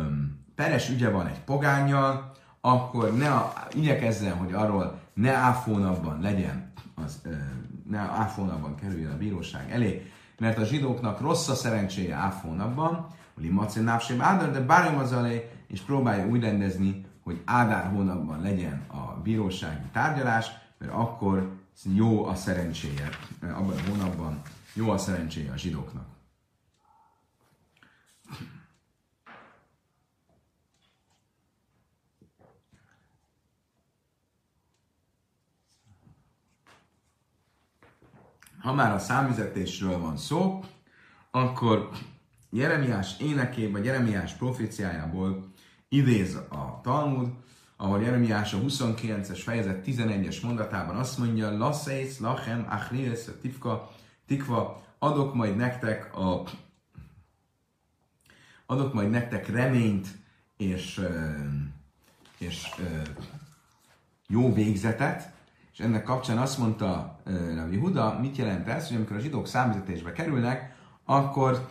[0.55, 7.19] peres ügye van egy pogányjal, akkor ne a, igyekezzen, hogy arról ne áfónapban legyen, az,
[7.23, 7.31] ö,
[7.89, 13.83] ne áfónapban kerüljön a bíróság elé, mert a zsidóknak rossz a szerencséje áfónapban, hogy Macén
[13.83, 19.21] Návsém Ádár, de bárjam az elé, és próbálja úgy rendezni, hogy Ádár hónapban legyen a
[19.23, 23.09] bírósági tárgyalás, mert akkor jó a szerencséje
[23.41, 24.41] abban a hónapban,
[24.73, 26.13] jó a szerencséje a zsidóknak.
[38.59, 40.63] Ha már a számüzetésről van szó,
[41.31, 41.89] akkor
[42.49, 45.51] Jeremiás énekében, Jeremiás proféciájából
[45.89, 47.29] idéz a Talmud,
[47.83, 53.91] ahol Jeremiás a 29-es fejezet 11-es mondatában azt mondja, Lasseis, Lachem, Achlies, Tifka,
[54.25, 56.43] Tikva, adok majd nektek a
[58.65, 60.07] adok majd nektek reményt
[60.57, 61.01] és,
[62.37, 62.67] és
[64.27, 65.31] jó végzetet,
[65.73, 67.19] és ennek kapcsán azt mondta
[67.55, 71.67] Rabbi Huda, mit jelent ez, hogy amikor a zsidók számüzetésbe kerülnek, akkor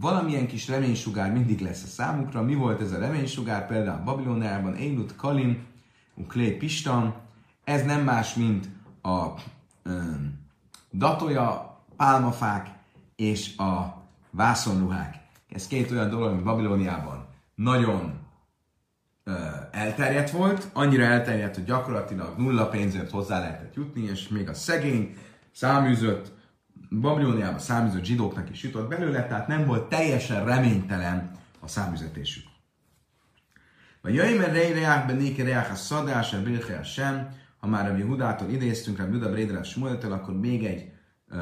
[0.00, 2.42] valamilyen kis reménysugár mindig lesz a számukra.
[2.42, 3.66] Mi volt ez a reménysugár?
[3.66, 5.66] Például Babiloniában Einut Kalim,
[6.14, 7.14] Uklé Pistan.
[7.64, 8.68] Ez nem más, mint
[9.02, 9.26] a
[9.84, 10.46] um,
[10.92, 12.68] datoja, pálmafák
[13.16, 15.14] és a vászonruhák.
[15.48, 18.18] Ez két olyan dolog, ami Babilóniában nagyon
[19.26, 19.34] uh,
[19.70, 25.16] elterjedt volt, annyira elterjedt, hogy gyakorlatilag nulla pénzért hozzá lehetett jutni, és még a szegény,
[25.52, 26.37] száműzött
[26.90, 32.44] Babilóniában száműzött zsidóknak is jutott belőle, tehát nem volt teljesen reménytelen a számüzetésük.
[34.02, 37.28] Vagy jöjjön rej reák benéke reák a szadás, a bilche sem,
[37.60, 40.90] ha már a Jehudától idéztünk, a Buda Brédrát Smueltől, akkor még egy
[41.30, 41.38] uh,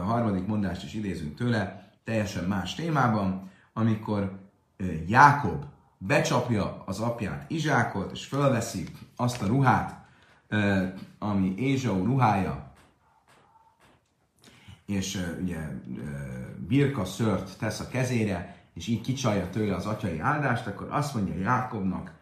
[0.00, 4.38] harmadik mondást is idézünk tőle, teljesen más témában, amikor
[4.78, 5.64] uh, Jákob
[5.98, 10.04] becsapja az apját Izsákot, és fölveszi azt a ruhát,
[10.50, 12.73] uh, ami Ézsau ruhája,
[14.86, 15.58] és ugye
[16.68, 21.34] birka szört tesz a kezére, és így kicsalja tőle az atyai áldást, akkor azt mondja
[21.34, 22.12] Jákobnak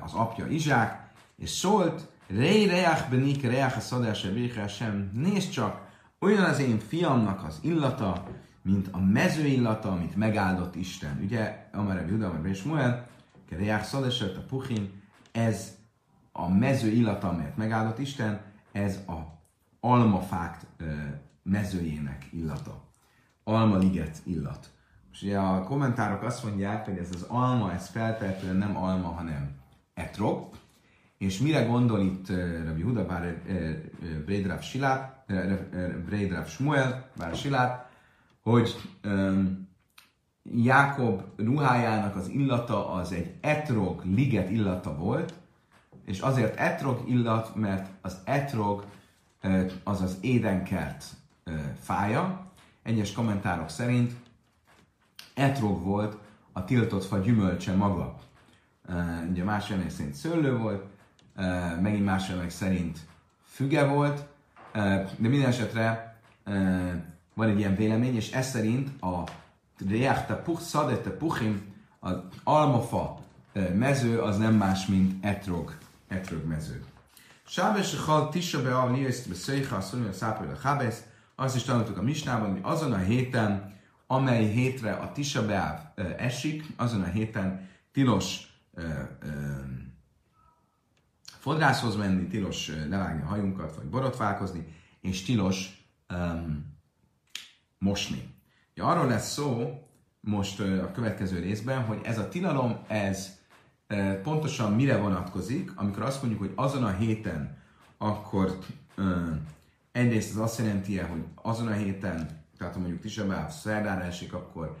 [0.00, 4.28] az apja Izsák, és szólt, Rei reach benik reach a szadása
[4.68, 5.86] sem, nézd csak,
[6.20, 8.26] olyan az én fiamnak az illata,
[8.62, 11.20] mint a mező illata, amit megáldott Isten.
[11.22, 13.06] Ugye, Amara Juda, Amara és Muel,
[13.50, 15.76] reach szadása a puhin, ez
[16.32, 18.40] a mező illata, amelyet megáldott Isten,
[18.72, 19.38] ez a
[19.80, 20.60] almafák
[21.50, 22.82] mezőjének illata.
[23.44, 24.70] Almaliget illat.
[25.12, 29.50] És ugye a kommentárok azt mondják, hogy ez az alma, ez feltehetően nem alma, hanem
[29.94, 30.48] etrog.
[31.18, 32.28] És mire gondol itt
[32.64, 33.42] Rabbi Huda, bár
[34.24, 35.24] Breidrav Silát,
[36.04, 37.90] Breidrav Shmuel, bár Silát,
[38.40, 39.68] hogy um,
[40.42, 45.34] Jákob ruhájának az illata az egy etrog, liget illata volt,
[46.04, 48.84] és azért etrog illat, mert az etrog
[49.84, 51.04] az az édenkert
[51.80, 52.46] fája.
[52.82, 54.12] Egyes kommentárok szerint
[55.34, 56.16] etrog volt
[56.52, 58.18] a tiltott fa gyümölcse maga.
[59.30, 60.84] Ugye más jelenleg szerint szőlő volt,
[61.80, 62.98] megint más jelenleg szerint
[63.50, 64.26] füge volt,
[64.72, 66.20] de minden esetre
[67.34, 69.24] van egy ilyen vélemény, és ez szerint a
[69.88, 73.20] Reachta Puch Szadete Puchim, az almafa
[73.74, 75.76] mező az nem más, mint etrog,
[76.08, 76.84] etrog mező.
[77.46, 81.02] Sábes Chal Tisha Be'al Nieszt Beszéha Asszonyja Szápőle Chábesz,
[81.40, 85.78] azt is tanultuk a Misnában, hogy azon a héten, amely hétre a Tisha Be'av
[86.16, 88.46] esik, azon a héten tilos
[91.22, 94.66] fodrászhoz menni, tilos levágni a hajunkat, vagy borotválkozni,
[95.00, 96.76] és tilos um,
[97.78, 98.34] mosni.
[98.74, 99.82] Ja, arról lesz szó
[100.20, 103.38] most a következő részben, hogy ez a tilalom, ez
[104.22, 107.56] pontosan mire vonatkozik, amikor azt mondjuk, hogy azon a héten,
[107.98, 108.58] akkor
[109.92, 114.32] egyrészt ez azt jelenti -e, hogy azon a héten, tehát ha mondjuk Tisabáv szerdára esik,
[114.32, 114.76] akkor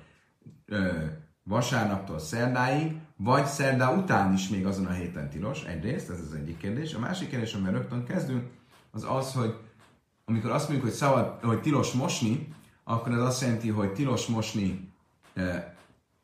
[1.42, 6.56] vasárnaptól szerdáig, vagy szerdá után is még azon a héten tilos, egyrészt, ez az egyik
[6.56, 6.94] kérdés.
[6.94, 8.48] A másik kérdés, amivel rögtön kezdünk,
[8.90, 9.54] az az, hogy
[10.24, 12.48] amikor azt mondjuk, hogy, szabad, hogy tilos mosni,
[12.84, 14.92] akkor ez azt jelenti, hogy tilos mosni
[15.34, 15.76] e,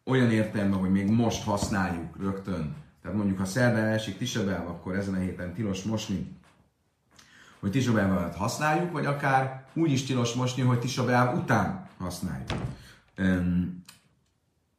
[0.04, 2.74] olyan értelemben, hogy még most használjuk rögtön.
[3.02, 6.36] Tehát mondjuk, ha szerdán esik Tisabel, akkor ezen a héten tilos mosni,
[7.64, 12.48] hogy Tisabel használjuk, vagy akár úgy is tilos mosni, hogy Tisabel után használjuk.
[13.18, 13.84] Um,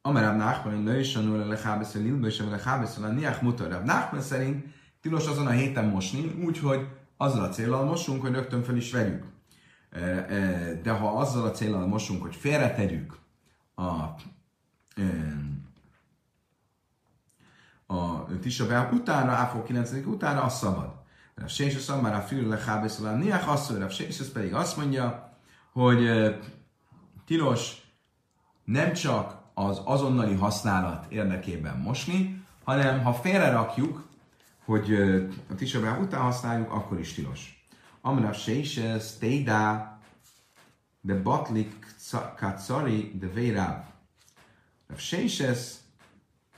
[0.02, 3.84] Amerab Nachman, Nősanul, Lechábesz, Lilbős, Lechábesz, Niach Mutar.
[3.84, 4.66] Nachman szerint
[5.02, 9.24] tilos azon a héten mosni, úgyhogy azzal a célral mosunk, hogy rögtön fel is vegyük.
[10.84, 13.18] De ha azzal a célral mosunk, hogy félretegyük
[13.76, 13.92] a,
[17.94, 19.92] a Tisabel utána, Áfó 9.
[20.06, 21.04] utána, az szabad.
[21.44, 25.38] A Sés a már a fül lechábesz, a Niach asszony, a Sés pedig azt mondja,
[25.72, 26.10] hogy
[27.26, 27.82] tilos
[28.64, 34.08] nem csak az azonnali használat érdekében mosni, hanem ha félre rakjuk,
[34.66, 34.94] hogy
[35.50, 37.68] a tisabá után használjuk, akkor is tilos.
[38.02, 39.94] Amra seises teida
[41.02, 41.96] de batlik
[42.38, 43.86] katsari de véráv.
[44.94, 45.74] A seises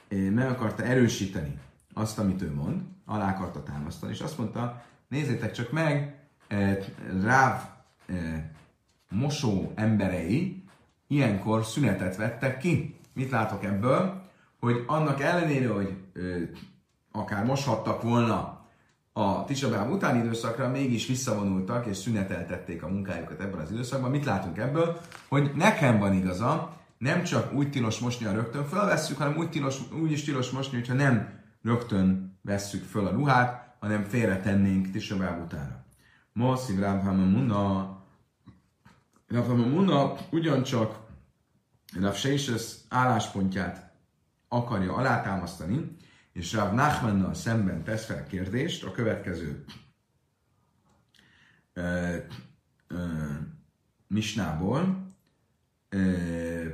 [0.10, 1.60] meg akarta erősíteni
[1.94, 6.16] azt, amit ő mond, alá akarta támasztani, és azt mondta, nézzétek csak meg,
[7.24, 7.62] Ráv
[9.10, 10.64] mosó emberei
[11.08, 13.00] ilyenkor szünetet vettek ki.
[13.14, 14.22] Mit látok ebből?
[14.60, 16.42] Hogy annak ellenére, hogy ö,
[17.12, 18.66] akár moshattak volna
[19.14, 24.12] a Tisabáb utáni időszakra, mégis visszavonultak és szüneteltették a munkájukat ebben az időszakban.
[24.12, 25.00] Mit látunk ebből?
[25.28, 29.78] Hogy nekem van igaza, nem csak úgy tilos mosni, ha rögtön fölvesszük, hanem úgy, tilos,
[30.02, 35.84] úgy is tilos mosni, hogyha nem rögtön vesszük föl a ruhát, hanem félretennénk Tisabáb utána.
[36.34, 37.96] Moszív Rábhama Muna
[39.28, 41.00] Rav Muna ugyancsak
[42.00, 43.92] Rav Seises álláspontját
[44.48, 45.96] akarja alátámasztani,
[46.34, 49.64] és Rav Nachmannal szemben tesz fel kérdést a következő
[51.74, 52.16] ö,
[52.88, 53.06] ö,
[54.08, 55.14] misnából.
[55.90, 56.66] Ö,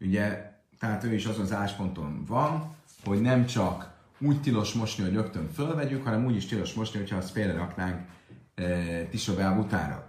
[0.00, 5.12] ugye, tehát ő is azon az állásponton van, hogy nem csak úgy tilos mosni, hogy
[5.12, 8.06] rögtön fölvegyük, hanem úgy is tilos mosni, hogyha azt félre raknánk
[8.54, 8.64] e,
[9.04, 10.08] Tisabel utára.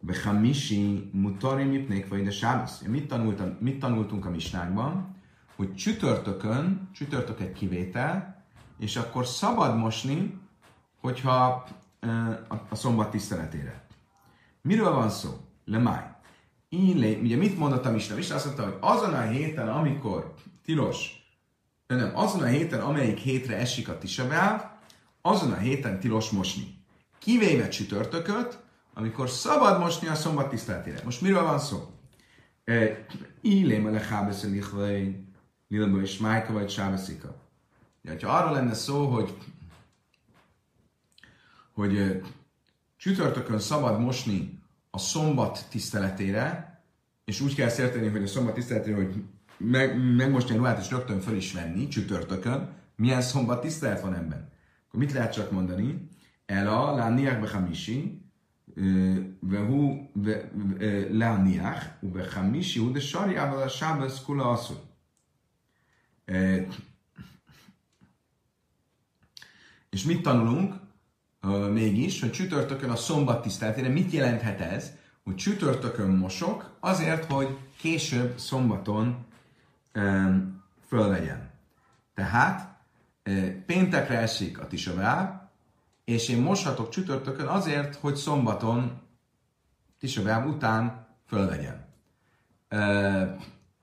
[0.00, 2.80] Bechamisi mutari mipnék vagy de sábasz.
[2.80, 5.16] Mit, tanultam, mit tanultunk a misnákban?
[5.56, 8.44] Hogy csütörtökön, csütörtök egy kivétel,
[8.78, 10.40] és akkor szabad mosni,
[11.00, 11.66] hogyha
[12.48, 13.84] a, a szombat tiszteletére.
[14.62, 15.30] Miről van szó?
[15.64, 16.04] Lemáj.
[16.68, 18.14] Illé, ugye mit mondott a Misna?
[18.14, 21.19] Misna azt mondta, hogy azon a héten, amikor tilos,
[21.96, 24.62] nem, azon a héten, amelyik hétre esik a tisabáv,
[25.22, 26.78] azon a héten tilos mosni.
[27.18, 28.58] Kivéve csütörtököt,
[28.94, 31.00] amikor szabad mosni a szombat tiszteletére.
[31.04, 31.90] Most miről van szó?
[33.40, 35.24] Illém a lechábesz lichvei,
[35.68, 37.34] lilba és májka vagy sábeszika.
[38.20, 39.36] Ha arról lenne szó, hogy
[41.72, 42.22] hogy
[42.96, 46.78] csütörtökön szabad mosni a szombat tiszteletére,
[47.24, 49.22] és úgy kell szerteni, hogy a szombat tiszteletére, hogy
[49.60, 54.52] meg, most a ruhát és rögtön föl is venni csütörtökön, milyen szombat tisztelet van ebben?
[54.88, 56.08] Akkor mit lehet csak mondani?
[56.46, 58.22] Ela, lániach bechamisi,
[59.40, 60.10] vehu,
[61.10, 64.74] lániach, ubechamisi, hu de sarjával a sábesz kula asszú.
[69.90, 70.74] És mit tanulunk?
[71.72, 74.90] Mégis, hogy csütörtökön a szombat tiszteletére mit jelenthet ez?
[75.24, 79.28] Hogy csütörtökön mosok azért, hogy később szombaton
[80.88, 81.50] fölvegyen.
[82.14, 82.78] Tehát
[83.66, 85.48] péntekre esik a tisavá,
[86.04, 89.00] és én moshatok csütörtökön azért, hogy szombaton
[89.98, 91.84] tisavá után fölvegyen.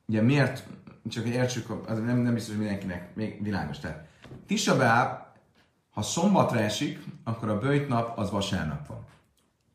[0.06, 0.68] Ugye miért,
[1.10, 3.80] csak hogy értsük, az nem, nem biztos, hogy mindenkinek még világos.
[3.80, 4.06] Tehát
[4.46, 5.28] Tisabáb
[5.98, 9.06] ha szombatra esik, akkor a bőjt nap az vasárnap van.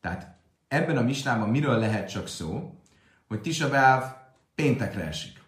[0.01, 0.35] Tehát
[0.67, 2.79] ebben a misnában miről lehet csak szó,
[3.27, 4.15] hogy Tisabáv
[4.55, 5.42] péntekre esik.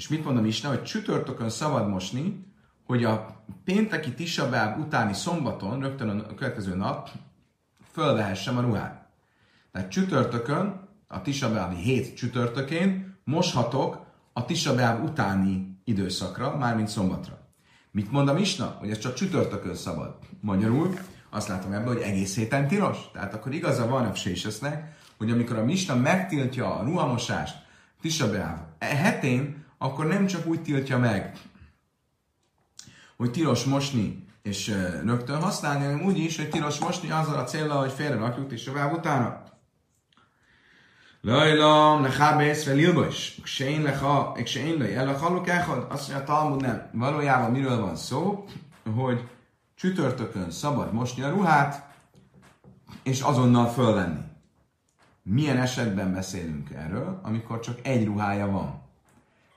[0.00, 2.46] És mit mond a misna, hogy csütörtökön szabad mosni,
[2.86, 7.10] hogy a pénteki Tisabáv utáni szombaton, rögtön a következő nap,
[7.92, 9.08] fölvehessem a ruhát.
[9.72, 17.38] Tehát csütörtökön, a Tisabávi hét csütörtökén moshatok a Tisabáv utáni időszakra, mármint szombatra.
[17.90, 18.76] Mit mond a Misna?
[18.78, 20.18] Hogy ez csak csütörtökön szabad.
[20.40, 20.94] Magyarul
[21.30, 22.98] azt látom ebből, hogy egész héten tilos.
[23.12, 24.12] Tehát akkor igaza van a
[25.18, 27.56] hogy amikor a Misna megtiltja a ruhamosást
[28.00, 31.38] Tisabeáv hetén, akkor nem csak úgy tiltja meg,
[33.16, 34.74] hogy tilos mosni és
[35.04, 38.92] rögtön használni, hanem úgy is, hogy tilos mosni azzal a célra, hogy félre rakjuk Tisabeáv
[38.92, 39.42] utána.
[41.20, 46.88] Lajlam, lechábész, felilbos, ksén lecha, ksén le, el a azt mondja, a Talmud nem.
[46.92, 48.44] Valójában miről van szó?
[48.94, 49.28] Hogy
[49.74, 51.94] csütörtökön szabad mosni a ruhát,
[53.02, 54.20] és azonnal fölvenni.
[55.22, 58.79] Milyen esetben beszélünk erről, amikor csak egy ruhája van?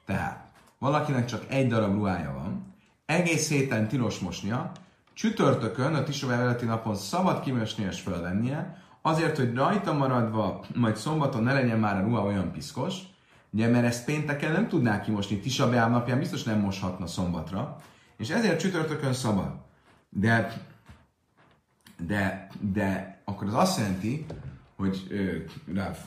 [0.06, 2.76] Tehát, valakinek csak egy darab ruhája van,
[3.06, 4.72] egész héten tilos mosnia,
[5.14, 11.43] csütörtökön, a tisová előtti napon szabad kimosni és fölvennie, azért, hogy rajta maradva, majd szombaton
[11.43, 12.97] ne legyen már a ruha olyan piszkos,
[13.49, 17.78] ugye, mert ezt pénteken nem tudnák kimosni, Tisa napján biztos nem moshatna szombatra,
[18.18, 19.51] és ezért csütörtökön szabad.
[20.10, 20.54] De,
[22.08, 24.26] de, de akkor az azt jelenti,
[24.76, 25.08] hogy
[25.74, 25.97] Rav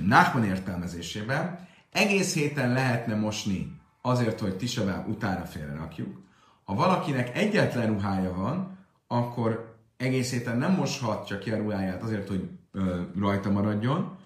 [0.00, 6.18] Nachman értelmezésében egész héten lehetne mosni azért, hogy Tisabá utána félre rakjuk.
[6.64, 12.48] Ha valakinek egyetlen ruhája van, akkor egész héten nem moshatja ki a ruháját azért, hogy
[12.72, 14.18] ö, rajta maradjon,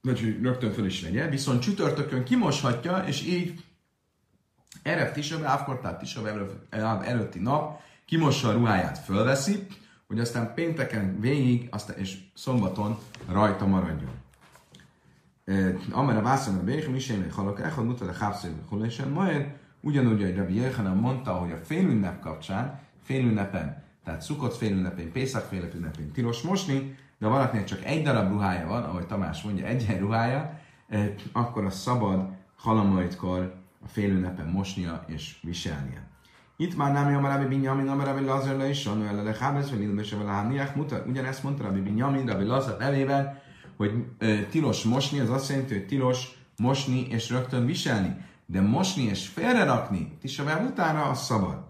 [0.00, 3.64] vagy hogy rögtön föl is vegye, viszont csütörtökön kimoshatja, és így
[4.82, 6.28] Erev Tisab, Ávkortát Tisab
[7.04, 9.66] előtti nap kimossa a ruháját, fölveszi,
[10.06, 14.24] hogy aztán pénteken végig, aztán, és szombaton rajta maradjon.
[15.90, 19.46] Amara vászon a bék, mi sem halak echad, mutat a hápszai holésen, majd
[19.80, 26.12] ugyanúgy, hogy Rabbi Jéhanan mondta, hogy a félünnep kapcsán, félünnepen tehát szukott félünnepén, Pészak félünnepén
[26.12, 31.10] tilos mosni, de valakinek csak egy darab ruhája van, ahogy Tamás mondja, egy ruhája, eh,
[31.32, 36.06] akkor a szabad halamajtkor a félünnepen mosnia és viselnie.
[36.56, 39.70] Itt már nem jön Rabbi Binyamin, Amar Rabbi Lazar le is, Sanu el le Hábez,
[39.70, 43.38] vagy Ilmese vele Hániach, mutat, ugyanezt mondta Rabbi Binyamin, Rabbi Lazar nevében,
[43.76, 48.16] hogy e, tilos mosni, az azt jelenti, hogy tilos mosni és rögtön viselni.
[48.46, 51.64] De mosni és félrerakni, tisavá utána, az szabad.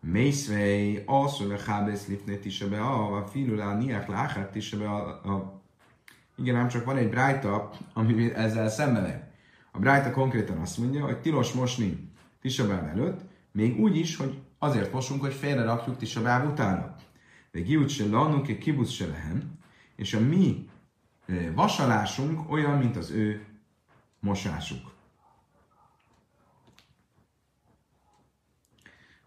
[0.00, 5.60] Mészvei, alszó le hábesz lifne tisabe a, filulá niach láhát tisabe a,
[6.36, 9.20] Igen, ám csak van egy brájta, ami ezzel szemben megy.
[9.72, 12.10] A brájta konkrétan azt mondja, hogy tilos mosni
[12.40, 13.20] tisabáv előtt,
[13.52, 16.94] még úgy is, hogy azért mosunk, hogy félre rakjuk tisabáv utána.
[17.52, 19.58] De giút se lanunk, egy kibusz se lehem,
[19.96, 20.68] és a mi
[21.54, 23.46] vasalásunk olyan, mint az ő
[24.20, 24.92] mosásuk.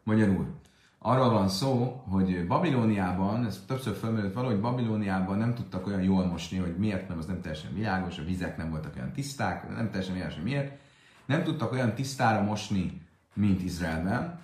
[0.03, 0.61] Magyarul,
[0.99, 6.57] arról van szó, hogy Babilóniában, ez többször felmerült valahogy Babilóniában nem tudtak olyan jól mosni,
[6.57, 10.13] hogy miért nem, az nem teljesen világos, a vizek nem voltak olyan tiszták, nem teljesen
[10.13, 10.81] világos, hogy miért.
[11.25, 13.01] Nem tudtak olyan tisztára mosni,
[13.33, 14.39] mint Izraelben,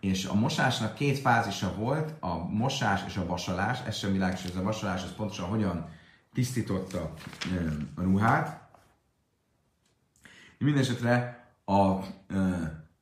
[0.00, 4.56] és a mosásnak két fázisa volt, a mosás és a vasalás, ez sem világos, ez
[4.56, 5.88] a vasalás, ez pontosan hogyan
[6.34, 7.14] tisztította
[7.94, 8.68] a ruhát.
[10.58, 11.80] Mindenesetre a,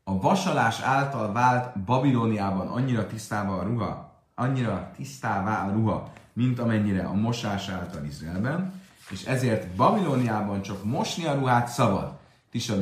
[0.04, 7.04] a vasalás által vált Babilóniában annyira tisztává a ruha, annyira tisztává a ruha, mint amennyire
[7.04, 12.18] a mosás által Izraelben, és ezért Babilóniában csak mosni a ruhát szabad,
[12.50, 12.74] Tisha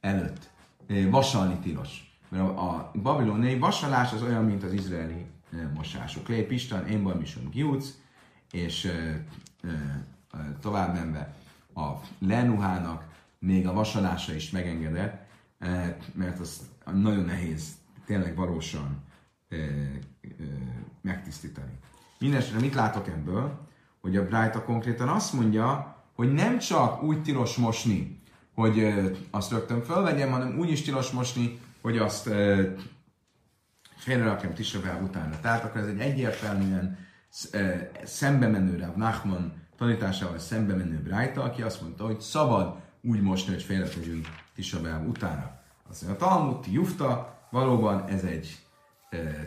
[0.00, 0.50] előtt.
[1.10, 2.18] Vasalni tilos.
[2.28, 5.26] Mert a, babilóniai vasalás az olyan, mint az izraeli
[5.74, 6.28] mosások.
[6.28, 7.88] Lé Pistan, én Bajmison Giuc,
[8.54, 8.92] és
[10.60, 11.34] tovább menve
[11.74, 13.04] a lenuhának
[13.38, 15.26] még a vasalása is megengedett,
[16.12, 16.60] mert az
[16.92, 17.76] nagyon nehéz
[18.06, 19.02] tényleg valósan
[21.00, 21.72] megtisztítani.
[22.18, 23.68] Mindenesetre mit látok ebből?
[24.00, 28.20] Hogy a Brájta konkrétan azt mondja, hogy nem csak úgy tilos mosni,
[28.54, 28.84] hogy
[29.30, 32.62] azt rögtön fölvegyem, hanem úgy is tilos mosni, hogy azt ö,
[33.96, 35.40] félrerakjam Tisabel utána.
[35.40, 36.98] Tehát akkor ez egy egyértelműen
[38.04, 43.52] szembe menő Rav Nachman tanításával szembe menő Brájta, aki azt mondta, hogy szabad úgy mosni,
[43.52, 45.50] hogy félretegyünk Tisabel utána.
[45.90, 48.58] Azt mondja, a Talmud, jufta, valóban ez egy
[49.10, 49.44] e,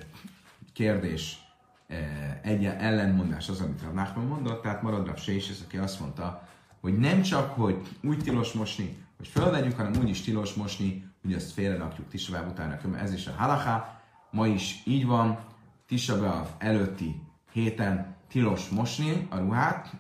[0.73, 1.39] kérdés,
[1.87, 1.95] e,
[2.43, 6.47] egy ellenmondás az, amit Rav Nachman mondott, tehát marad Rav Sés, aki azt mondta,
[6.81, 11.33] hogy nem csak, hogy úgy tilos mosni, hogy fölvegyünk, hanem úgy is tilos mosni, hogy
[11.33, 12.97] azt félre rakjuk Tisabel utána.
[12.97, 15.39] Ez is a halaká, ma is így van,
[15.87, 17.26] Tisabel előtti
[17.57, 19.91] héten tilos mosni a ruhát,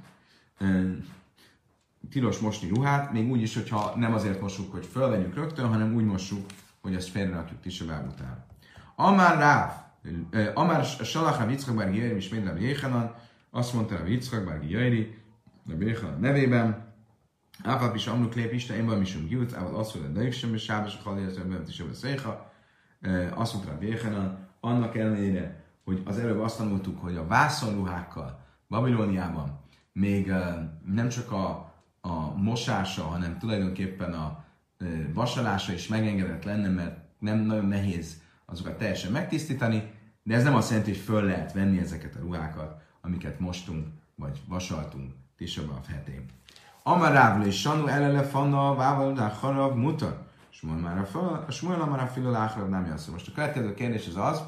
[2.09, 6.03] tilos mosni ruhát, még úgy is, hogyha nem azért mosuk, hogy fölvegyük rögtön, hanem úgy
[6.03, 6.45] mossuk,
[6.81, 8.45] hogy ezt félrerakjuk Tisabel után.
[8.95, 9.71] Amár Ráv,
[10.53, 13.15] Amár Salach Rav Yitzchak Bárgi Jöjri, és Médrem Jéhanan,
[13.51, 15.17] azt mondta Rav Yitzchak Bárgi Jöjri,
[15.69, 16.85] Rav Jéhanan nevében,
[17.63, 20.63] Áfap is amluk lép Isten, én van misum gyújt, ával azt mondja, de sem is
[20.63, 22.51] sábos, a halérező, nem is széha.
[23.35, 29.59] Azt mondta Jéhanan, annak ellenére, hogy az előbb azt tanultuk, hogy a vászonruhákkal Babilóniában
[29.91, 30.33] még
[30.85, 34.43] nem csak a, a mosása, hanem tulajdonképpen a
[35.13, 39.91] vasalása is megengedett lenne, mert nem nagyon nehéz azokat teljesen megtisztítani,
[40.23, 44.41] de ez nem azt jelenti, hogy föl lehet venni ezeket a ruhákat, amiket mostunk, vagy
[44.47, 46.25] vasaltunk Tisabab hetén.
[46.83, 50.25] Amarávl és Sanu elele fanna vával harav mutar.
[50.49, 52.11] Smuel már a fel, a Smuel már
[52.55, 53.07] a nem jössz.
[53.07, 54.43] Most a következő kérdés az az,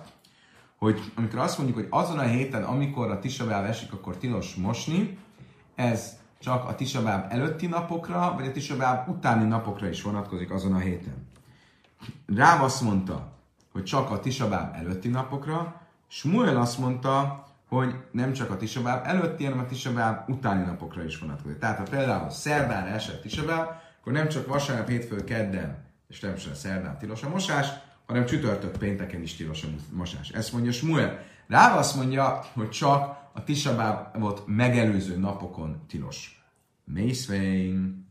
[0.80, 5.17] hogy amikor azt mondjuk, hogy azon a héten, amikor a tisabáb esik, akkor tilos mosni,
[5.75, 10.80] ez csak a tisabáb előtti napokra, vagy a tisabáb utáni napokra is vonatkozik azon a
[10.80, 11.27] héten.
[12.36, 13.32] Ráv azt mondta,
[13.71, 19.43] hogy csak a tisabáb előtti napokra, Smuel azt mondta, hogy nem csak a tisabáb előtti,
[19.43, 21.57] hanem a tisabáb utáni napokra is vonatkozik.
[21.57, 23.69] Tehát ha például szerdán esett tisabáb,
[23.99, 27.67] akkor nem csak vasárnap, hétfő, kedden, és természetesen szerdán tilos a mosás,
[28.10, 30.30] hanem csütörtök pénteken is tilos a mosás.
[30.30, 31.26] Ezt mondja Smuel.
[31.47, 36.43] Ráv azt mondja, hogy csak a tisabábot megelőző napokon tilos.
[36.84, 38.07] Mészvein.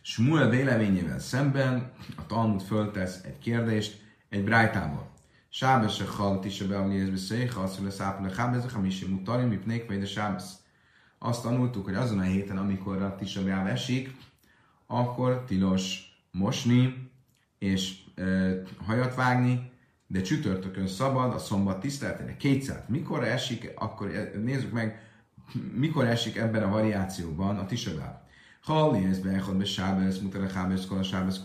[0.00, 5.08] Smuel véleményével szemben a Talmud föltesz egy kérdést egy brájtából.
[5.48, 9.48] Sábes a hal tisabel, hogy ez beszél, azt lesz ápol a hábezek, ami sem mutarim,
[9.48, 10.54] mipnék, vagy de sábesz.
[11.18, 14.16] Azt tanultuk, hogy azon a héten, amikor a tisabel esik,
[14.86, 16.00] akkor tilos
[16.30, 17.10] mosni,
[17.58, 17.98] és
[18.86, 19.70] hajat vágni,
[20.06, 22.84] de csütörtökön szabad, a szombat tiszteletére kétszer.
[22.88, 25.00] Mikor esik, akkor nézzük meg,
[25.74, 28.14] mikor esik ebben a variációban a tisabáb.
[28.62, 31.42] Ha ez beechod be sábez, mutere hábez, sábez.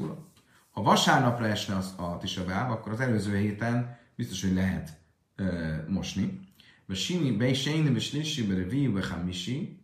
[0.72, 4.98] Ha vasárnapra esne az, a tisabáb, akkor az előző héten biztos, hogy lehet
[5.36, 6.40] ö, mosni.
[6.86, 9.80] Be sini, be séni, be slissi, be reviu, be hamisi,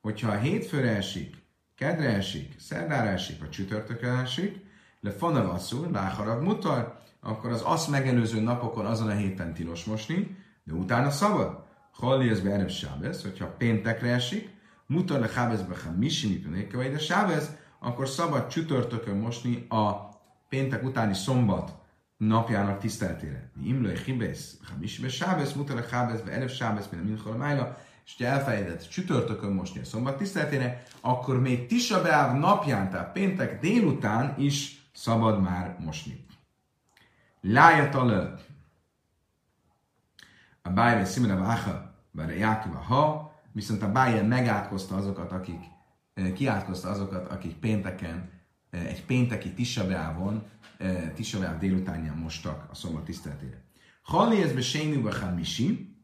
[0.00, 1.36] hogyha a hétfőre esik,
[1.74, 4.56] kedre esik, szerdára esik, vagy csütörtökre esik,
[5.00, 10.72] le fanavasszul, láharag mutar, akkor az azt megelőző napokon azon a héten tilos mosni, de
[10.72, 11.62] utána szabad.
[11.92, 14.50] Halli ez be erős sábez, hogyha péntekre esik,
[14.86, 15.90] mutar le hábezbe ha
[16.72, 20.08] vagy de sábez, akkor szabad csütörtökön mosni a
[20.48, 21.72] péntek utáni szombat
[22.16, 23.50] napjának tiszteltére.
[23.64, 27.76] Imlői hibész, ha misbe sábez, mutar le hábezbe erős sábez, mint a minchol májla,
[28.06, 34.34] és ha elfelejtett csütörtökön mosni a szombat tiszteltére, akkor még Tisha napján, tehát péntek délután
[34.38, 36.24] is szabad már mosni.
[37.40, 38.34] Lájat alö.
[40.62, 45.60] A bájve szimene váha, bár Jákiva ha, viszont a bájel megátkozta azokat, akik,
[46.14, 48.30] eh, kiátkozta azokat, akik pénteken,
[48.70, 50.42] eh, egy pénteki tisabelvon,
[50.78, 53.64] eh, tisabel délutánján mostak a szombat tiszteletére.
[54.02, 55.96] Halli ez be sénu misi.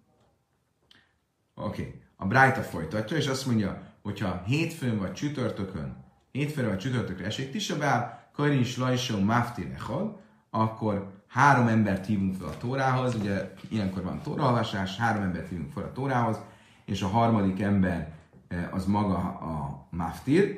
[1.54, 2.02] Oké, okay.
[2.16, 8.25] a Brájta folytatja, és azt mondja, hogyha hétfőn vagy csütörtökön, hétfőn vagy csütörtökre esik tisabel,
[8.36, 10.16] Karin Slajsó Mafti Echad,
[10.50, 15.82] akkor három embert hívunk fel a Tórához, ugye ilyenkor van tóraolvasás, három embert hívunk fel
[15.82, 16.40] a Tórához,
[16.84, 18.14] és a harmadik ember
[18.48, 20.56] eh, az maga a Maftir,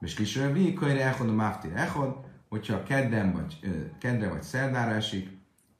[0.00, 2.16] és kisebb Vikaire Echad, a Maftir Echad,
[2.48, 5.30] hogyha kedden vagy, eh, kedre vagy szerdára esik,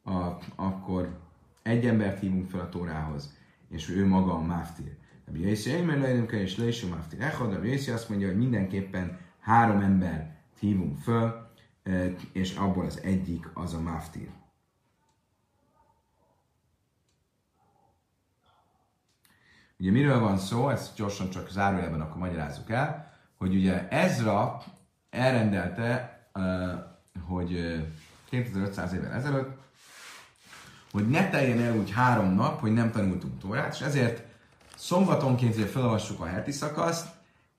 [0.05, 1.19] a, akkor
[1.63, 3.37] egy embert hívunk fel a Tórához,
[3.69, 4.97] és ő maga a Maftir.
[5.27, 9.81] A Jöjszi Eimer lejünk és Leiső Maftir Echad, a Jöjszi azt mondja, hogy mindenképpen három
[9.81, 11.49] ember hívunk föl,
[12.33, 14.29] és abból az egyik az a maftir.
[19.79, 24.63] Ugye miről van szó, ezt gyorsan csak zárójelben akkor magyarázzuk el, hogy ugye Ezra
[25.11, 26.19] elrendelte,
[27.27, 27.83] hogy
[28.25, 29.63] 2500 évvel ezelőtt,
[30.93, 34.23] hogy ne teljen el úgy három nap, hogy nem tanultunk Tórát, és ezért
[34.77, 37.09] szombatonként ugye felolvassuk a heti szakaszt,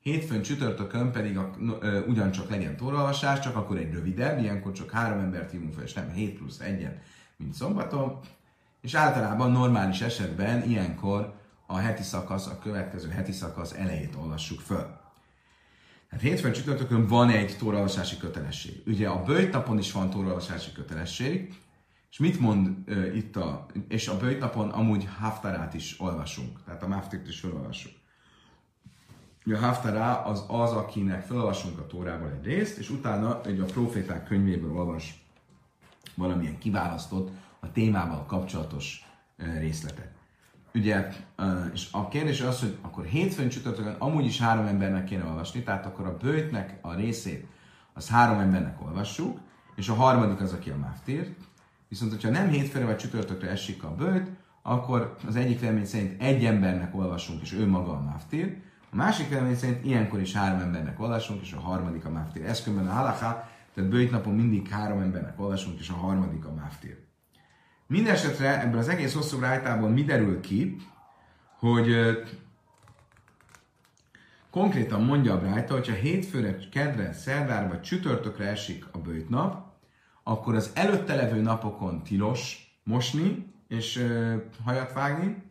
[0.06, 5.20] hétfőn, csütörtökön pedig a, ö, ugyancsak legyen tóralvasás, csak akkor egy rövidebb, ilyenkor csak három
[5.20, 7.02] embert hívunk fel, és nem 7 plusz egyen,
[7.38, 8.20] mint szombaton.
[8.82, 11.34] És általában normális esetben ilyenkor
[11.66, 15.00] a heti szakasz, a következő heti szakasz elejét olvassuk föl.
[16.10, 18.84] Hát hétfőn csütörtökön van egy tóralvasási kötelesség.
[18.86, 21.54] Ugye a bőjtnapon is van tóralvasási kötelesség,
[22.12, 26.88] és mit mond uh, itt a, és a bőjtnapon amúgy haftarát is olvasunk, tehát a
[26.88, 27.44] maftirt is
[29.46, 29.54] felolvassuk.
[29.54, 34.24] A haftará az az, akinek felolvasunk a tórából egy részt, és utána egy a proféták
[34.24, 35.26] könyvéből olvas
[36.16, 37.30] valamilyen kiválasztott,
[37.60, 39.06] a témával kapcsolatos
[39.40, 40.12] uh, részletet.
[40.74, 45.26] Ugye, uh, és a kérdés az, hogy akkor hétfőn csütörtökön amúgy is három embernek kéne
[45.26, 47.48] olvasni, tehát akkor a bőjtnek a részét
[47.94, 49.40] az három embernek olvassuk,
[49.76, 51.36] és a harmadik az, aki a máftír,
[51.88, 54.30] Viszont, hogyha nem hétfőre vagy csütörtökre esik a bőt,
[54.62, 58.58] akkor az egyik vélemény szerint egy embernek olvasunk, és ő maga a maftír.
[58.96, 62.46] A másik vélemény szerint ilyenkor is három embernek olvasunk, és a harmadik a maftír.
[62.46, 66.98] Ez a halaká, tehát bőjt napon mindig három embernek olvasunk, és a harmadik a maftír.
[67.88, 70.76] Mindenesetre ebből az egész hosszú rájtából mi derül ki,
[71.60, 71.96] hogy
[74.50, 79.74] konkrétan mondja a Brájta, hogyha hétfőre, kedre, szerdára vagy csütörtökre esik a bőjt nap,
[80.24, 84.06] akkor az előtte levő napokon tilos mosni és
[84.64, 85.44] hajat vágni,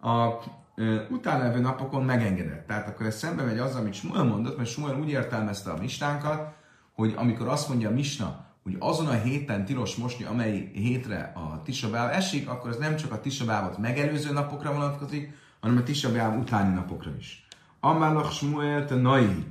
[0.00, 0.28] a
[0.74, 2.66] ö, utána levő napokon megengedett.
[2.66, 6.54] Tehát akkor ez szembe megy azzal, amit Smuel mondott, mert Smuel úgy értelmezte a mistánkat,
[6.92, 11.62] hogy amikor azt mondja a misna, hogy azon a héten tilos mosni, amely hétre a
[11.62, 16.74] Tisabáv esik, akkor ez nem csak a Tisabávot megelőző napokra vonatkozik, hanem a Tisabáv utáni
[16.74, 17.46] napokra is.
[17.80, 19.46] Amálach Smuel te nai.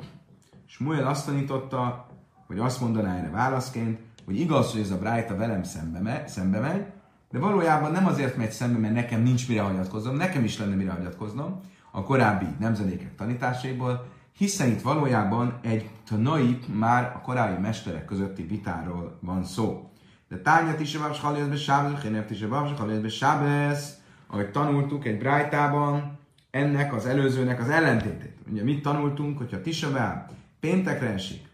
[0.65, 2.07] Smuel azt tanította,
[2.47, 6.59] hogy azt mondaná erre válaszként, hogy igaz, hogy ez a Brájta velem szembe, me, szembe
[6.59, 6.85] megy,
[7.31, 10.91] de valójában nem azért megy szembe, mert nekem nincs mire hagyatkoznom, nekem is lenne mire
[10.91, 11.59] hagyatkoznom
[11.91, 14.05] a korábbi nemzedékek tanításaiból,
[14.37, 19.91] hiszen itt valójában egy tanai már a korábbi mesterek közötti vitáról van szó.
[20.29, 26.19] De tányat is a halézbe sábesz, hénert is a halézbe sábesz, ahogy tanultuk egy brájtában,
[26.51, 28.35] ennek az előzőnek az ellentétét.
[28.51, 30.27] Ugye mit tanultunk, hogyha Tisabá
[30.59, 31.47] péntekre esik,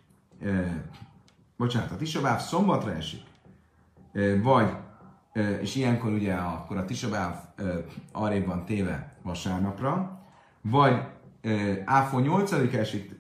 [1.58, 3.22] bocsánat, a Tisabáv szombatra esik,
[4.42, 4.76] vagy,
[5.62, 7.36] és ilyenkor ugye akkor a Tisabáv
[8.12, 10.22] arrébb van téve vasárnapra,
[10.62, 11.02] vagy
[11.86, 13.16] Áfó 8 esik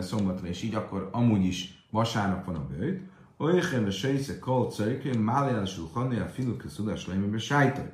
[0.00, 3.08] szombatra, és így akkor amúgy is vasárnap van a bőjt,
[3.42, 7.90] Olychen a sejsze kol cörkén, máli el sulchani a filuk szudás lejmőbe sájtoj.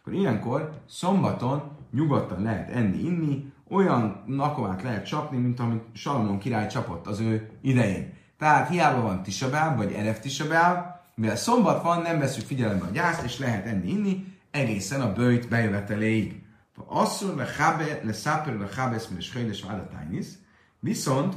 [0.00, 6.66] Akkor ilyenkor szombaton nyugodtan lehet enni, inni, olyan nakovát lehet csapni, mint amit Salamon király
[6.66, 8.12] csapott az ő idején.
[8.38, 13.22] Tehát hiába van tisabáv, vagy eref tisabáv, mivel szombat van, nem veszük figyelembe a gyászt,
[13.22, 16.42] és lehet enni, inni, egészen a bőjt bejöveteléig.
[16.86, 20.38] Asszur le chábe, le száper le chábesz, mint és vádatánynisz.
[20.78, 21.36] Viszont,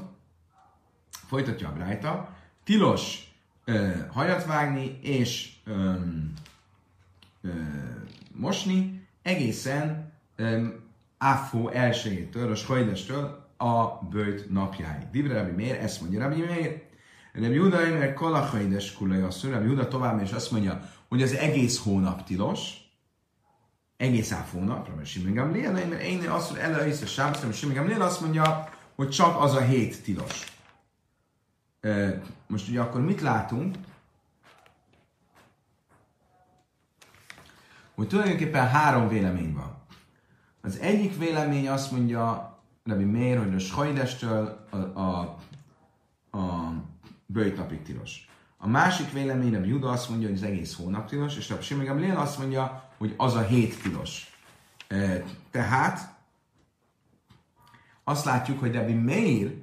[1.10, 3.34] folytatja a brájta, tilos
[3.66, 5.94] ö, hajat vágni és ö,
[7.42, 7.50] ö,
[8.32, 10.68] mosni egészen ö,
[11.18, 15.10] áfó elsőjétől, a skojdestől a bőjt napjáig.
[15.12, 16.92] Divre Rabbi Mér, ezt mondja Rabbi Mér,
[17.34, 21.84] Rabbi Juda mert kalachaides kulai asszony, Rabbi Juda tovább és azt mondja, hogy az egész
[21.84, 22.74] hónap tilos,
[23.98, 27.76] egész áv hónap, Rabbi Simon Gamliel, mert én azt mondja, előhisz a sábasz, Rabbi Simon
[27.76, 30.56] Gamliel azt mondja, hogy csak az a hét tilos.
[32.48, 33.76] Most ugye akkor mit látunk?
[37.96, 39.82] Hogy tulajdonképpen három vélemény van.
[40.62, 45.38] Az egyik vélemény azt mondja, Rabbi Mér, hogy a Sajdestől a, a,
[46.32, 46.72] a
[47.34, 48.28] bőjt napig tilos.
[48.58, 51.86] A másik véleményre a Juda azt mondja, hogy az egész hónap tilos, és a Simon
[51.86, 54.38] Gamliel azt mondja, hogy az a hét tilos.
[55.52, 56.16] Tehát
[58.04, 59.62] azt látjuk, hogy Rabbi Meir,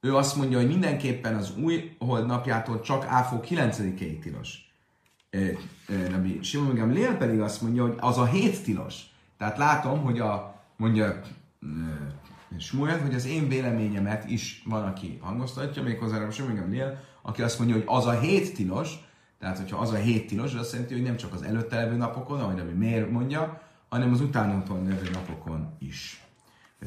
[0.00, 4.72] ő azt mondja, hogy mindenképpen az új hold napjától csak áfó 9-ig tilos.
[6.10, 9.02] Rabbi Simon Gamliel pedig azt mondja, hogy az a hét tilos.
[9.38, 11.20] Tehát látom, hogy a, mondja
[12.58, 17.58] Smuel, hogy az én véleményemet is van, aki hangoztatja, méghozzá a Simon Gamliel, aki azt
[17.58, 18.94] mondja, hogy az a hét tilos,
[19.38, 21.96] tehát hogyha az a hét tilos, az azt jelenti, hogy nem csak az előtte levő
[21.96, 26.24] napokon, ahogy ami miért mondja, hanem az utánatban levő napokon is.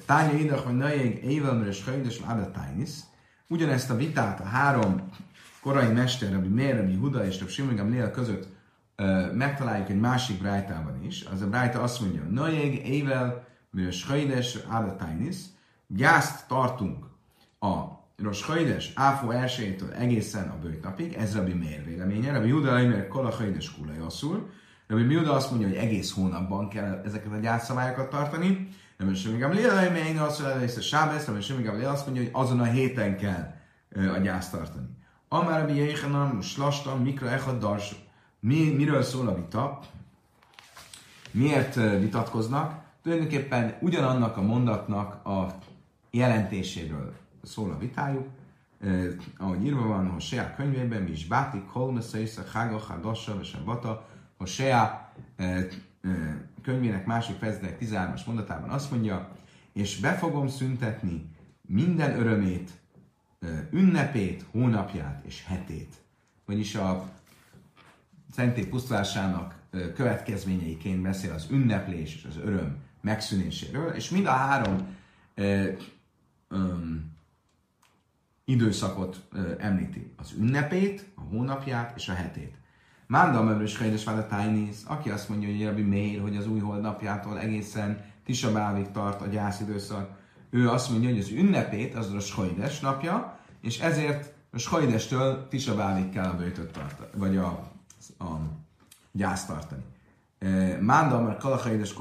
[0.06, 2.90] Tánya ide, hogy najeg évelmer és hajdes adatájnis,
[3.48, 5.10] ugyanezt a vitát a három
[5.62, 8.48] korai mester, ami Mér, ami Huda és a Simon Gamliel között
[8.98, 11.24] uh, megtaláljuk egy másik brájtában is.
[11.34, 15.36] Az a brájta azt mondja, najeg ével, és hajdes adatájnis,
[15.96, 17.06] gyászt tartunk
[17.60, 17.84] a
[18.18, 23.08] Rosh Hajdes Áfó elsőjétől egészen a bőjt napig, ez Rabbi Mér véleménye, Rabbi Juda Aimer
[23.08, 24.50] Kola Hajdes Kula Jasszul,
[24.88, 28.68] Rabbi Miuda azt mondja, hogy egész hónapban kell ezeket a gyászszabályokat tartani.
[29.16, 33.18] Semigam Lila, még azt mondja, hogy Sábesz, Semigam Lila azt mondja, hogy azon a héten
[33.18, 33.54] kell
[33.96, 34.88] a gyászt tartani.
[35.28, 37.96] Amár Rabbi Jéhanan, Slastan, Mikra Echad Dars.
[38.40, 39.80] Mi, miről szól a vita?
[41.32, 42.82] Miért vitatkoznak?
[43.04, 45.56] Tulajdonképpen ugyanannak a mondatnak a
[46.16, 48.28] jelentéséről szól a vitájuk,
[48.80, 49.08] eh,
[49.38, 54.48] ahogy írva van, hogy Sea könyvében, mi is Báti, Kolmeszeisza, Hága, Hádassa, és Bata, hogy
[54.48, 55.70] Sea eh, eh,
[56.62, 59.36] könyvének másik fejezetek 13-as mondatában azt mondja,
[59.74, 61.26] és be fogom szüntetni
[61.62, 62.72] minden örömét,
[63.72, 65.96] ünnepét, hónapját és hetét.
[66.46, 67.10] Vagyis a
[68.32, 69.56] szentély pusztulásának
[69.96, 74.96] következményeiként beszél az ünneplés és az öröm megszűnéséről, és mind a három
[76.54, 77.12] um,
[78.46, 80.14] időszakot uh, említi.
[80.18, 82.56] Az ünnepét, a hónapját és a hetét.
[83.08, 88.06] Mánda Mebrős Hajdes Tájnész, aki azt mondja, hogy Rabbi Meir, hogy az új holdnapjától egészen
[88.26, 90.10] Tisabávig tart a gyászidőszak.
[90.50, 96.10] Ő azt mondja, hogy az ünnepét az a Skajdes napja, és ezért a Skajdestől Tisabávig
[96.10, 97.72] kell a bőtöt tartani, vagy a,
[98.20, 98.40] a
[99.12, 99.84] gyász tartani.
[100.80, 101.94] Mánda Amar Kalachaides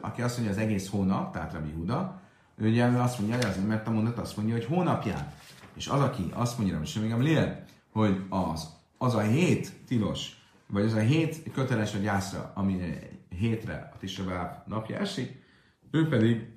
[0.00, 2.19] aki azt mondja, az egész hónap, tehát Rabbi Huda,
[2.66, 5.32] ugye azt mondja, hogy azért, mert a mondat azt mondja, hogy hónapján.
[5.74, 10.84] És az, aki azt mondja, hogy semmi lél, hogy az, az a hét tilos, vagy
[10.84, 12.98] az a hét köteles a gyászra, ami
[13.28, 15.42] hétre a Tisabáv napja esik,
[15.90, 16.48] ő pedig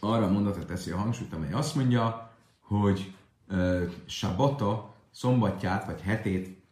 [0.00, 3.14] arra a mondatot teszi a hangsúlyt, amely azt mondja, hogy
[3.48, 6.62] uh, sabata szombatját vagy hetét,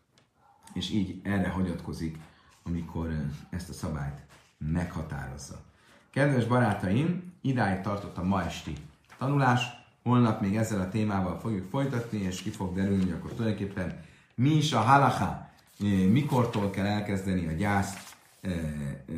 [0.72, 2.18] és így erre hagyatkozik,
[2.62, 3.10] amikor
[3.50, 4.26] ezt a szabályt
[4.58, 5.64] meghatározza.
[6.10, 8.72] Kedves barátaim, idáig tartott a ma esti
[9.18, 9.62] tanulás.
[10.02, 14.50] Holnap még ezzel a témával fogjuk folytatni, és ki fog derülni, hogy akkor tulajdonképpen mi
[14.50, 18.60] is a halacha, eh, mikortól kell elkezdeni a gyász eh, eh,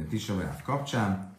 [0.09, 1.37] Tisabráv kapcsán.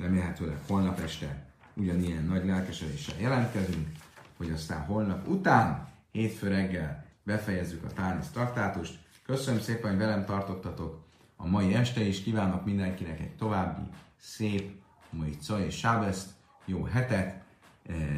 [0.00, 3.88] Remélhetőleg holnap este ugyanilyen nagy lelkesedéssel jelentkezünk,
[4.36, 8.98] hogy aztán holnap után, hétfő reggel befejezzük a Tánisz traktátust.
[9.22, 11.04] Köszönöm szépen, hogy velem tartottatok
[11.36, 13.82] a mai este, és kívánok mindenkinek egy további
[14.20, 14.84] szép
[15.16, 16.30] mai Caj és Sábeszt,
[16.64, 17.44] jó hetet,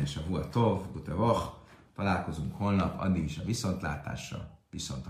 [0.03, 1.55] és a Tov, Gutevach,
[1.97, 5.07] találkozunk holnap, addig is a viszontlátásra, viszont